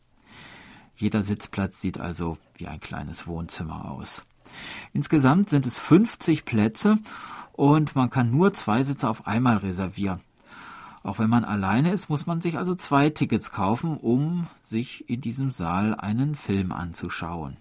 Jeder 0.96 1.22
Sitzplatz 1.22 1.80
sieht 1.80 1.98
also 1.98 2.38
wie 2.56 2.66
ein 2.68 2.80
kleines 2.80 3.26
Wohnzimmer 3.26 3.90
aus. 3.90 4.24
Insgesamt 4.92 5.50
sind 5.50 5.66
es 5.66 5.78
50 5.78 6.44
Plätze 6.44 6.98
und 7.52 7.96
man 7.96 8.10
kann 8.10 8.30
nur 8.30 8.52
zwei 8.52 8.82
Sitze 8.82 9.08
auf 9.08 9.26
einmal 9.26 9.58
reservieren. 9.58 10.20
Auch 11.02 11.18
wenn 11.18 11.28
man 11.28 11.44
alleine 11.44 11.92
ist, 11.92 12.08
muss 12.08 12.26
man 12.26 12.40
sich 12.40 12.56
also 12.56 12.74
zwei 12.74 13.10
Tickets 13.10 13.50
kaufen, 13.50 13.98
um 13.98 14.46
sich 14.62 15.08
in 15.08 15.20
diesem 15.20 15.50
Saal 15.50 15.94
einen 15.94 16.34
Film 16.34 16.72
anzuschauen. 16.72 17.56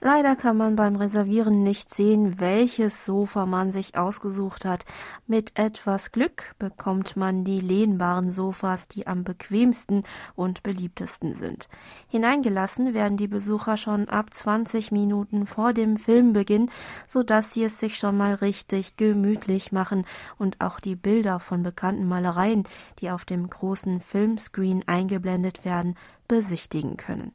Leider 0.00 0.36
kann 0.36 0.56
man 0.56 0.76
beim 0.76 0.94
Reservieren 0.94 1.64
nicht 1.64 1.92
sehen, 1.92 2.38
welches 2.38 3.04
Sofa 3.04 3.46
man 3.46 3.72
sich 3.72 3.98
ausgesucht 3.98 4.64
hat. 4.64 4.84
Mit 5.26 5.58
etwas 5.58 6.12
Glück 6.12 6.54
bekommt 6.60 7.16
man 7.16 7.42
die 7.42 7.58
lehnbaren 7.58 8.30
Sofas, 8.30 8.86
die 8.86 9.08
am 9.08 9.24
bequemsten 9.24 10.04
und 10.36 10.62
beliebtesten 10.62 11.34
sind. 11.34 11.68
Hineingelassen 12.06 12.94
werden 12.94 13.16
die 13.16 13.26
Besucher 13.26 13.76
schon 13.76 14.08
ab 14.08 14.32
20 14.32 14.92
Minuten 14.92 15.48
vor 15.48 15.72
dem 15.72 15.96
Filmbeginn, 15.96 16.70
so 17.08 17.24
dass 17.24 17.52
sie 17.52 17.64
es 17.64 17.80
sich 17.80 17.98
schon 17.98 18.16
mal 18.16 18.34
richtig 18.34 18.96
gemütlich 18.96 19.72
machen 19.72 20.06
und 20.38 20.60
auch 20.60 20.78
die 20.78 20.94
Bilder 20.94 21.40
von 21.40 21.64
bekannten 21.64 22.06
Malereien, 22.06 22.62
die 23.00 23.10
auf 23.10 23.24
dem 23.24 23.50
großen 23.50 24.00
Filmscreen 24.00 24.84
eingeblendet 24.86 25.64
werden, 25.64 25.96
besichtigen 26.28 26.96
können. 26.96 27.32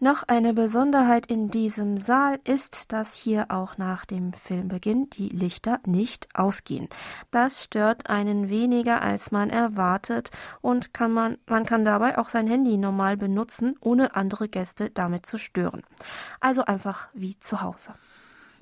Noch 0.00 0.22
eine 0.28 0.54
Besonderheit 0.54 1.26
in 1.26 1.50
diesem 1.50 1.98
Saal 1.98 2.38
ist, 2.44 2.92
dass 2.92 3.14
hier 3.14 3.46
auch 3.50 3.78
nach 3.78 4.04
dem 4.04 4.32
Filmbeginn 4.32 5.10
die 5.10 5.28
Lichter 5.28 5.80
nicht 5.86 6.28
ausgehen. 6.34 6.88
Das 7.32 7.64
stört 7.64 8.08
einen 8.08 8.48
weniger, 8.48 9.02
als 9.02 9.32
man 9.32 9.50
erwartet 9.50 10.30
und 10.60 10.94
kann 10.94 11.12
man, 11.12 11.38
man 11.48 11.66
kann 11.66 11.84
dabei 11.84 12.16
auch 12.16 12.28
sein 12.28 12.46
Handy 12.46 12.76
normal 12.76 13.16
benutzen, 13.16 13.74
ohne 13.80 14.14
andere 14.14 14.48
Gäste 14.48 14.88
damit 14.90 15.26
zu 15.26 15.36
stören. 15.36 15.82
Also 16.38 16.64
einfach 16.64 17.08
wie 17.12 17.36
zu 17.36 17.60
Hause. 17.60 17.92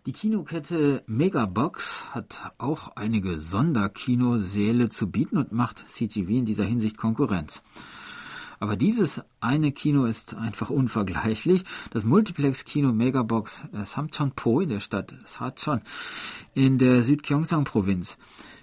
Die 0.07 0.12
Kinokette 0.12 1.03
Megabox 1.07 2.14
hat 2.14 2.55
auch 2.57 2.97
einige 2.97 3.39
Sonderkinosäle 3.39 4.89
zu 4.89 5.11
bieten 5.11 5.37
und 5.37 5.53
macht 5.53 5.84
CGV 5.87 6.30
in 6.30 6.47
dieser 6.47 6.64
Hinsicht 6.64 6.97
Konkurrenz. 6.97 7.62
Aber 8.66 8.74
dieses 8.74 9.22
eine 9.38 9.70
Kino 9.70 10.06
ist 10.06 10.34
einfach 10.34 10.70
unvergleichlich. 10.70 11.62
Das 11.90 12.04
Multiplex-Kino 12.04 12.92
Megabox 12.92 13.62
äh, 13.72 13.84
Samcheonpo 13.84 14.60
in 14.60 14.70
der 14.70 14.80
Stadt 14.80 15.14
Sachon 15.24 15.82
in 16.52 16.76
der 16.76 17.04
Südgyeongsang-Provinz 17.04 18.18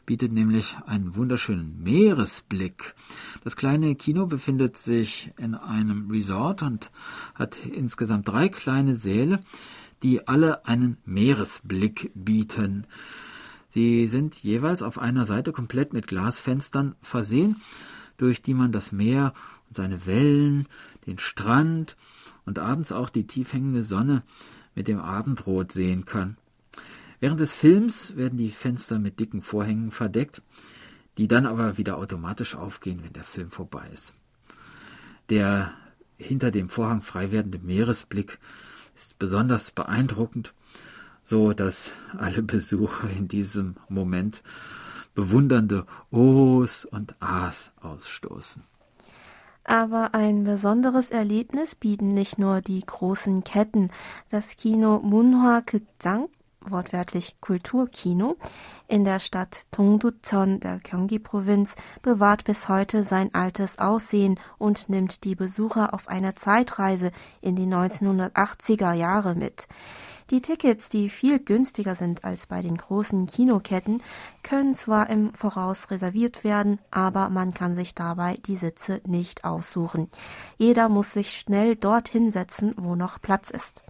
bietet 0.05 0.33
nämlich 0.33 0.75
einen 0.87 1.15
wunderschönen 1.15 1.81
Meeresblick. 1.81 2.95
Das 3.45 3.55
kleine 3.55 3.95
Kino 3.95 4.25
befindet 4.25 4.75
sich 4.75 5.31
in 5.37 5.55
einem 5.55 6.11
Resort 6.11 6.63
und 6.63 6.91
hat 7.33 7.65
insgesamt 7.65 8.27
drei 8.27 8.49
kleine 8.49 8.95
Säle, 8.95 9.39
die 10.03 10.27
alle 10.27 10.65
einen 10.65 10.97
Meeresblick 11.05 12.11
bieten. 12.13 12.87
Sie 13.69 14.07
sind 14.07 14.35
jeweils 14.43 14.83
auf 14.83 14.99
einer 14.99 15.23
Seite 15.23 15.53
komplett 15.53 15.93
mit 15.93 16.07
Glasfenstern 16.07 16.95
versehen, 17.01 17.55
durch 18.17 18.41
die 18.41 18.53
man 18.53 18.71
das 18.71 18.91
Meer 18.91 19.33
seine 19.75 20.05
Wellen, 20.05 20.67
den 21.05 21.19
Strand 21.19 21.95
und 22.45 22.59
abends 22.59 22.91
auch 22.91 23.09
die 23.09 23.27
tief 23.27 23.53
hängende 23.53 23.83
Sonne 23.83 24.23
mit 24.75 24.87
dem 24.87 24.99
Abendrot 24.99 25.71
sehen 25.71 26.05
kann. 26.05 26.37
Während 27.19 27.39
des 27.39 27.53
Films 27.53 28.15
werden 28.17 28.37
die 28.37 28.49
Fenster 28.49 28.99
mit 28.99 29.19
dicken 29.19 29.41
Vorhängen 29.41 29.91
verdeckt, 29.91 30.41
die 31.17 31.27
dann 31.27 31.45
aber 31.45 31.77
wieder 31.77 31.97
automatisch 31.97 32.55
aufgehen, 32.55 33.01
wenn 33.03 33.13
der 33.13 33.23
Film 33.23 33.51
vorbei 33.51 33.87
ist. 33.93 34.13
Der 35.29 35.73
hinter 36.17 36.51
dem 36.51 36.69
Vorhang 36.69 37.01
frei 37.01 37.31
werdende 37.31 37.59
Meeresblick 37.59 38.39
ist 38.95 39.17
besonders 39.19 39.71
beeindruckend, 39.71 40.53
so 41.23 41.53
dass 41.53 41.93
alle 42.17 42.41
Besucher 42.43 43.09
in 43.09 43.27
diesem 43.27 43.75
Moment 43.89 44.43
bewundernde 45.15 45.85
Ohs 46.09 46.85
und 46.85 47.15
Ahs 47.21 47.71
ausstoßen. 47.79 48.63
Aber 49.63 50.13
ein 50.13 50.43
besonderes 50.43 51.09
Erlebnis 51.09 51.75
bieten 51.75 52.13
nicht 52.13 52.37
nur 52.37 52.61
die 52.61 52.81
großen 52.85 53.43
Ketten. 53.43 53.91
Das 54.29 54.57
Kino 54.57 54.99
Munhwa 54.99 55.61
Gukjang, 55.61 56.27
wortwörtlich 56.59 57.37
Kulturkino, 57.39 58.35
in 58.87 59.05
der 59.05 59.19
Stadt 59.19 59.63
Dongducheon 59.71 60.59
der 60.59 60.79
Gyeonggi-Provinz 60.79 61.75
bewahrt 62.01 62.43
bis 62.43 62.67
heute 62.67 63.05
sein 63.05 63.33
altes 63.33 63.79
Aussehen 63.79 64.39
und 64.57 64.89
nimmt 64.89 65.23
die 65.23 65.35
Besucher 65.35 65.93
auf 65.93 66.07
eine 66.07 66.35
Zeitreise 66.35 67.11
in 67.41 67.55
die 67.55 67.67
1980er 67.67 68.93
Jahre 68.93 69.33
mit. 69.33 69.67
Die 70.29 70.41
Tickets, 70.41 70.89
die 70.89 71.09
viel 71.09 71.39
günstiger 71.39 71.95
sind 71.95 72.23
als 72.23 72.47
bei 72.47 72.61
den 72.61 72.77
großen 72.77 73.25
Kinoketten, 73.25 74.01
können 74.41 74.73
zwar 74.73 75.09
im 75.09 75.33
Voraus 75.33 75.91
reserviert 75.91 76.43
werden, 76.43 76.79
aber 76.91 77.29
man 77.29 77.53
kann 77.53 77.75
sich 77.75 77.93
dabei 77.93 78.37
die 78.45 78.57
Sitze 78.57 79.01
nicht 79.05 79.43
aussuchen. 79.43 80.09
Jeder 80.57 80.89
muss 80.89 81.11
sich 81.11 81.37
schnell 81.39 81.75
dorthin 81.75 82.29
setzen, 82.29 82.73
wo 82.77 82.95
noch 82.95 83.21
Platz 83.21 83.49
ist. 83.49 83.83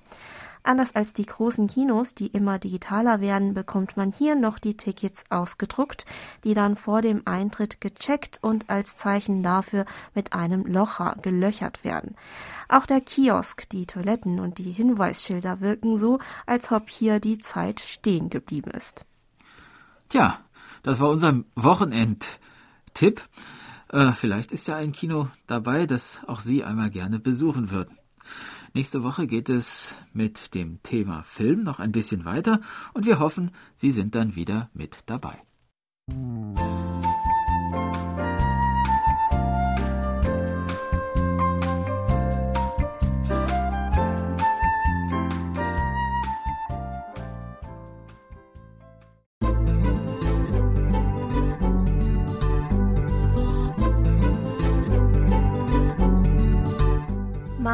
Anders 0.64 0.96
als 0.96 1.14
die 1.14 1.26
großen 1.26 1.68
Kinos, 1.68 2.16
die 2.16 2.28
immer 2.28 2.58
digitaler 2.58 3.20
werden, 3.20 3.54
bekommt 3.54 3.98
man 3.98 4.12
hier 4.12 4.36
noch 4.36 4.60
die 4.60 4.78
Tickets 4.78 5.26
ausgedruckt, 5.30 6.06
die 6.46 6.54
dann 6.54 6.78
vor 6.78 7.02
dem 7.02 7.22
Eintritt 7.26 7.82
gecheckt 7.82 8.40
und 8.42 8.70
als 8.70 8.96
Zeichen 8.96 9.44
dafür 9.44 9.86
mit 10.16 10.32
einem 10.32 10.66
Locher 10.66 11.18
gelöchert 11.22 11.84
werden. 11.84 12.16
Auch 12.70 12.86
der 12.86 13.02
Kiosk, 13.02 13.68
die 13.70 13.86
Toiletten 13.86 14.40
und 14.40 14.58
die 14.58 14.72
Hinweisschilder 14.72 15.60
wirken 15.60 15.98
so, 15.98 16.20
als 16.46 16.72
ob 16.72 16.90
hier 16.90 17.20
die 17.20 17.40
Zeit 17.40 17.82
stehen 17.82 18.30
geblieben 18.30 18.72
ist. 18.72 19.06
Tja, 20.08 20.40
das 20.82 21.02
war 21.02 21.10
unser 21.10 21.44
Wochenendtipp. 21.56 23.22
Äh, 23.90 24.12
vielleicht 24.14 24.54
ist 24.54 24.68
ja 24.68 24.78
ein 24.78 24.94
Kino 24.94 25.28
dabei, 25.46 25.88
das 25.88 26.22
auch 26.26 26.40
Sie 26.40 26.64
einmal 26.64 26.90
gerne 26.90 27.20
besuchen 27.20 27.70
würden. 27.70 27.98
Nächste 28.76 29.04
Woche 29.04 29.28
geht 29.28 29.50
es 29.50 29.96
mit 30.14 30.56
dem 30.56 30.82
Thema 30.82 31.22
Film 31.22 31.62
noch 31.64 31.80
ein 31.80 31.92
bisschen 31.92 32.26
weiter 32.26 32.60
und 32.96 33.06
wir 33.06 33.20
hoffen, 33.20 33.52
Sie 33.76 33.92
sind 33.92 34.16
dann 34.16 34.36
wieder 34.36 34.72
mit 34.74 35.02
dabei. 35.06 35.40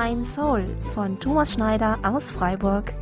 Mein 0.01 0.23
Soul 0.23 0.65
von 0.93 1.19
Thomas 1.19 1.51
Schneider 1.51 1.99
aus 2.03 2.29
Freiburg. 2.29 2.93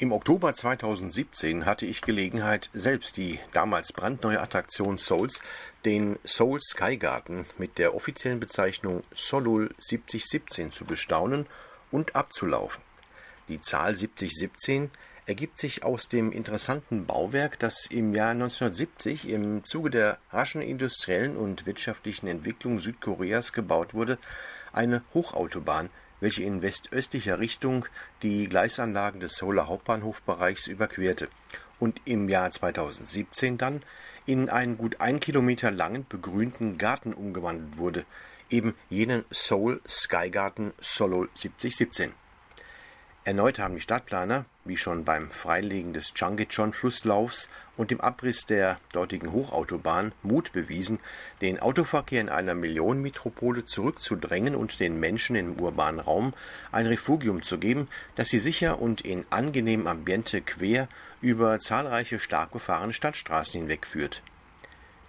Im 0.00 0.10
Oktober 0.10 0.52
2017 0.52 1.66
hatte 1.66 1.86
ich 1.86 2.02
Gelegenheit, 2.02 2.68
selbst 2.72 3.16
die 3.16 3.38
damals 3.52 3.92
brandneue 3.92 4.40
Attraktion 4.40 4.98
Souls, 4.98 5.40
den 5.84 6.18
Soul 6.26 6.58
Sky 6.60 6.96
Garden 6.96 7.46
mit 7.58 7.78
der 7.78 7.94
offiziellen 7.94 8.40
Bezeichnung 8.40 9.04
Solul 9.12 9.72
7017 9.78 10.72
zu 10.72 10.84
bestaunen 10.84 11.46
und 11.92 12.16
abzulaufen. 12.16 12.82
Die 13.46 13.60
Zahl 13.60 13.94
7017 13.94 14.90
ergibt 15.26 15.58
sich 15.58 15.84
aus 15.84 16.08
dem 16.08 16.32
interessanten 16.32 17.06
Bauwerk, 17.06 17.58
das 17.58 17.86
im 17.86 18.14
Jahr 18.14 18.30
1970 18.30 19.28
im 19.28 19.64
Zuge 19.64 19.90
der 19.90 20.18
raschen 20.30 20.60
industriellen 20.60 21.36
und 21.36 21.66
wirtschaftlichen 21.66 22.26
Entwicklung 22.26 22.80
Südkoreas 22.80 23.52
gebaut 23.52 23.94
wurde, 23.94 24.18
eine 24.72 25.02
Hochautobahn, 25.14 25.90
welche 26.20 26.42
in 26.42 26.62
westöstlicher 26.62 27.38
Richtung 27.38 27.86
die 28.22 28.48
Gleisanlagen 28.48 29.20
des 29.20 29.36
Seouler 29.36 29.66
Hauptbahnhofbereichs 29.68 30.66
überquerte 30.66 31.28
und 31.78 32.00
im 32.04 32.28
Jahr 32.28 32.50
2017 32.50 33.58
dann 33.58 33.82
in 34.26 34.48
einen 34.48 34.78
gut 34.78 35.00
ein 35.00 35.20
Kilometer 35.20 35.70
langen 35.70 36.06
begrünten 36.08 36.78
Garten 36.78 37.12
umgewandelt 37.12 37.76
wurde, 37.76 38.04
eben 38.50 38.74
jenen 38.88 39.24
Seoul 39.30 39.80
Sky 39.86 40.30
Garden 40.30 40.72
Solo 40.80 41.26
7017. 41.34 42.12
Erneut 43.26 43.58
haben 43.58 43.74
die 43.74 43.80
Stadtplaner, 43.80 44.44
wie 44.66 44.76
schon 44.76 45.06
beim 45.06 45.30
Freilegen 45.30 45.94
des 45.94 46.12
Changchon-Flusslaufs 46.12 47.48
und 47.74 47.90
dem 47.90 48.02
Abriss 48.02 48.44
der 48.44 48.78
dortigen 48.92 49.32
Hochautobahn, 49.32 50.12
Mut 50.22 50.52
bewiesen, 50.52 50.98
den 51.40 51.58
Autoverkehr 51.58 52.20
in 52.20 52.28
einer 52.28 52.54
Millionenmetropole 52.54 53.64
zurückzudrängen 53.64 54.54
und 54.54 54.78
den 54.78 55.00
Menschen 55.00 55.36
im 55.36 55.58
urbanen 55.58 56.00
Raum 56.00 56.34
ein 56.70 56.84
Refugium 56.84 57.42
zu 57.42 57.58
geben, 57.58 57.88
das 58.14 58.28
sie 58.28 58.40
sicher 58.40 58.78
und 58.78 59.00
in 59.00 59.24
angenehmem 59.30 59.86
Ambiente 59.86 60.42
quer 60.42 60.86
über 61.22 61.58
zahlreiche 61.58 62.18
stark 62.18 62.50
befahrene 62.50 62.92
Stadtstraßen 62.92 63.58
hinwegführt. 63.58 64.22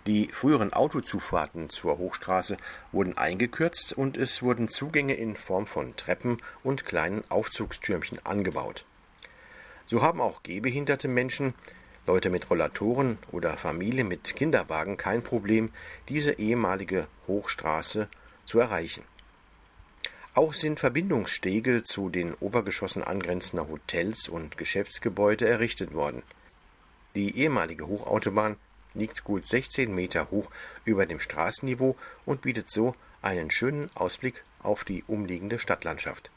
Die 0.07 0.27
früheren 0.31 0.71
Autozufahrten 0.71 1.69
zur 1.69 1.97
Hochstraße 1.97 2.57
wurden 2.91 3.17
eingekürzt 3.17 3.93
und 3.93 4.17
es 4.17 4.43
wurden 4.43 4.67
Zugänge 4.67 5.15
in 5.15 5.35
Form 5.35 5.65
von 5.65 5.95
Treppen 5.95 6.41
und 6.63 6.85
kleinen 6.85 7.23
Aufzugstürmchen 7.29 8.23
angebaut. 8.23 8.85
So 9.87 10.03
haben 10.03 10.21
auch 10.21 10.43
gehbehinderte 10.43 11.07
Menschen, 11.07 11.55
Leute 12.05 12.29
mit 12.29 12.51
Rollatoren 12.51 13.17
oder 13.31 13.57
Familien 13.57 14.07
mit 14.07 14.35
Kinderwagen 14.35 14.95
kein 14.97 15.23
Problem, 15.23 15.71
diese 16.07 16.33
ehemalige 16.33 17.07
Hochstraße 17.27 18.07
zu 18.45 18.59
erreichen. 18.59 19.03
Auch 20.35 20.53
sind 20.53 20.79
Verbindungsstege 20.79 21.83
zu 21.83 22.09
den 22.09 22.35
Obergeschossen 22.35 23.03
angrenzender 23.03 23.67
Hotels 23.69 24.29
und 24.29 24.57
Geschäftsgebäude 24.57 25.47
errichtet 25.47 25.95
worden. 25.95 26.21
Die 27.15 27.39
ehemalige 27.39 27.87
Hochautobahn 27.87 28.57
liegt 28.95 29.23
gut 29.23 29.47
16 29.47 29.93
Meter 29.93 30.31
hoch 30.31 30.49
über 30.85 31.05
dem 31.05 31.19
Straßenniveau 31.19 31.95
und 32.25 32.41
bietet 32.41 32.69
so 32.69 32.95
einen 33.21 33.51
schönen 33.51 33.89
Ausblick 33.95 34.43
auf 34.59 34.83
die 34.83 35.03
umliegende 35.07 35.59
Stadtlandschaft. 35.59 36.31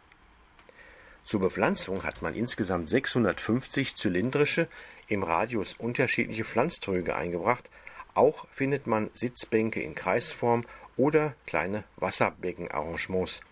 Zur 1.25 1.41
Bepflanzung 1.41 2.05
hat 2.05 2.23
man 2.23 2.35
insgesamt 2.35 2.89
650 2.89 3.97
zylindrische, 3.97 4.67
im 5.09 5.23
Radius 5.23 5.75
unterschiedliche 5.75 6.45
Pflanztröge 6.45 7.15
eingebracht. 7.17 7.69
Auch 8.15 8.47
findet 8.51 8.87
man 8.87 9.11
Sitzbänke 9.13 9.81
in 9.81 9.95
Kreisform 9.95 10.65
oder 10.97 11.35
kleine 11.47 11.85
Wasserbeckenarrangements. 11.97 13.43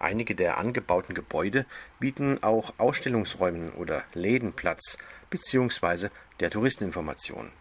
Einige 0.00 0.34
der 0.34 0.58
angebauten 0.58 1.14
Gebäude 1.14 1.64
bieten 2.00 2.42
auch 2.42 2.74
Ausstellungsräumen 2.78 3.70
oder 3.74 4.02
Läden 4.14 4.52
Platz 4.52 4.98
bzw. 5.30 6.08
der 6.40 6.50
Touristeninformation. 6.50 7.52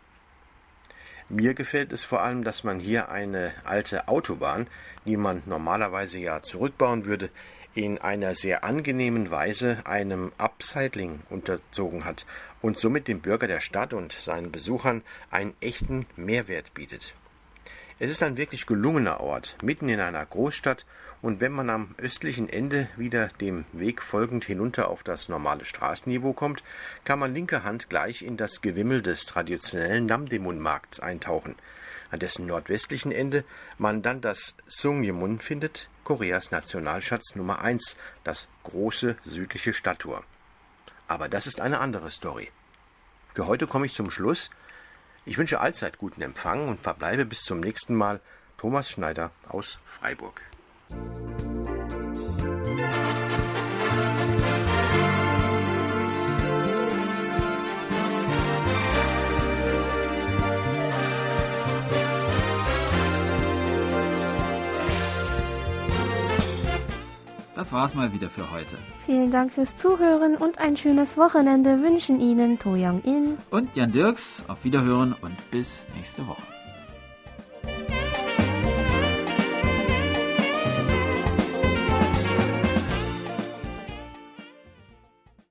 Mir 1.33 1.53
gefällt 1.53 1.93
es 1.93 2.03
vor 2.03 2.21
allem, 2.21 2.43
dass 2.43 2.65
man 2.65 2.81
hier 2.81 3.07
eine 3.07 3.53
alte 3.63 4.09
Autobahn, 4.09 4.67
die 5.05 5.15
man 5.15 5.41
normalerweise 5.45 6.19
ja 6.19 6.43
zurückbauen 6.43 7.05
würde, 7.05 7.29
in 7.73 7.99
einer 7.99 8.35
sehr 8.35 8.65
angenehmen 8.65 9.31
Weise 9.31 9.77
einem 9.85 10.33
Upcycling 10.37 11.21
unterzogen 11.29 12.03
hat 12.03 12.25
und 12.61 12.77
somit 12.77 13.07
dem 13.07 13.21
Bürger 13.21 13.47
der 13.47 13.61
Stadt 13.61 13.93
und 13.93 14.11
seinen 14.11 14.51
Besuchern 14.51 15.03
einen 15.29 15.53
echten 15.61 16.05
Mehrwert 16.17 16.73
bietet. 16.73 17.15
Es 18.03 18.09
ist 18.09 18.23
ein 18.23 18.35
wirklich 18.35 18.65
gelungener 18.65 19.19
Ort, 19.19 19.57
mitten 19.61 19.87
in 19.87 19.99
einer 19.99 20.25
Großstadt, 20.25 20.87
und 21.21 21.39
wenn 21.39 21.51
man 21.51 21.69
am 21.69 21.93
östlichen 21.99 22.49
Ende 22.49 22.89
wieder 22.97 23.27
dem 23.27 23.63
Weg 23.73 24.01
folgend 24.01 24.43
hinunter 24.43 24.89
auf 24.89 25.03
das 25.03 25.29
normale 25.29 25.65
Straßenniveau 25.65 26.33
kommt, 26.33 26.63
kann 27.03 27.19
man 27.19 27.35
linker 27.35 27.63
Hand 27.63 27.91
gleich 27.91 28.23
in 28.23 28.37
das 28.37 28.61
Gewimmel 28.61 29.03
des 29.03 29.27
traditionellen 29.27 30.07
Namdaemun-Markts 30.07 30.99
eintauchen, 30.99 31.55
an 32.09 32.17
dessen 32.17 32.47
nordwestlichen 32.47 33.11
Ende 33.11 33.43
man 33.77 34.01
dann 34.01 34.19
das 34.19 34.55
Sungyemun 34.65 35.39
findet, 35.39 35.87
Koreas 36.03 36.49
Nationalschatz 36.49 37.35
Nummer 37.35 37.61
1, 37.61 37.97
das 38.23 38.47
große 38.63 39.15
südliche 39.25 39.73
Stadttor. 39.73 40.23
Aber 41.07 41.29
das 41.29 41.45
ist 41.45 41.61
eine 41.61 41.79
andere 41.79 42.09
Story. 42.09 42.49
Für 43.35 43.45
heute 43.45 43.67
komme 43.67 43.85
ich 43.85 43.93
zum 43.93 44.09
Schluss. 44.09 44.49
Ich 45.25 45.37
wünsche 45.37 45.59
allzeit 45.59 45.97
guten 45.97 46.21
Empfang 46.21 46.67
und 46.67 46.79
verbleibe 46.79 47.25
bis 47.25 47.41
zum 47.41 47.59
nächsten 47.59 47.95
Mal. 47.95 48.19
Thomas 48.57 48.89
Schneider 48.89 49.31
aus 49.47 49.79
Freiburg. 49.85 50.41
Das 67.61 67.71
war's 67.71 67.93
mal 67.93 68.11
wieder 68.11 68.31
für 68.31 68.49
heute. 68.49 68.75
Vielen 69.05 69.29
Dank 69.29 69.53
fürs 69.53 69.77
Zuhören 69.77 70.35
und 70.35 70.57
ein 70.57 70.75
schönes 70.75 71.15
Wochenende 71.15 71.79
wünschen 71.83 72.19
Ihnen 72.19 72.57
To 72.57 72.71
Young 72.71 73.03
In 73.03 73.37
und 73.51 73.75
Jan 73.75 73.91
Dirks. 73.91 74.43
Auf 74.47 74.63
Wiederhören 74.63 75.13
und 75.21 75.51
bis 75.51 75.87
nächste 75.95 76.25
Woche. 76.25 76.41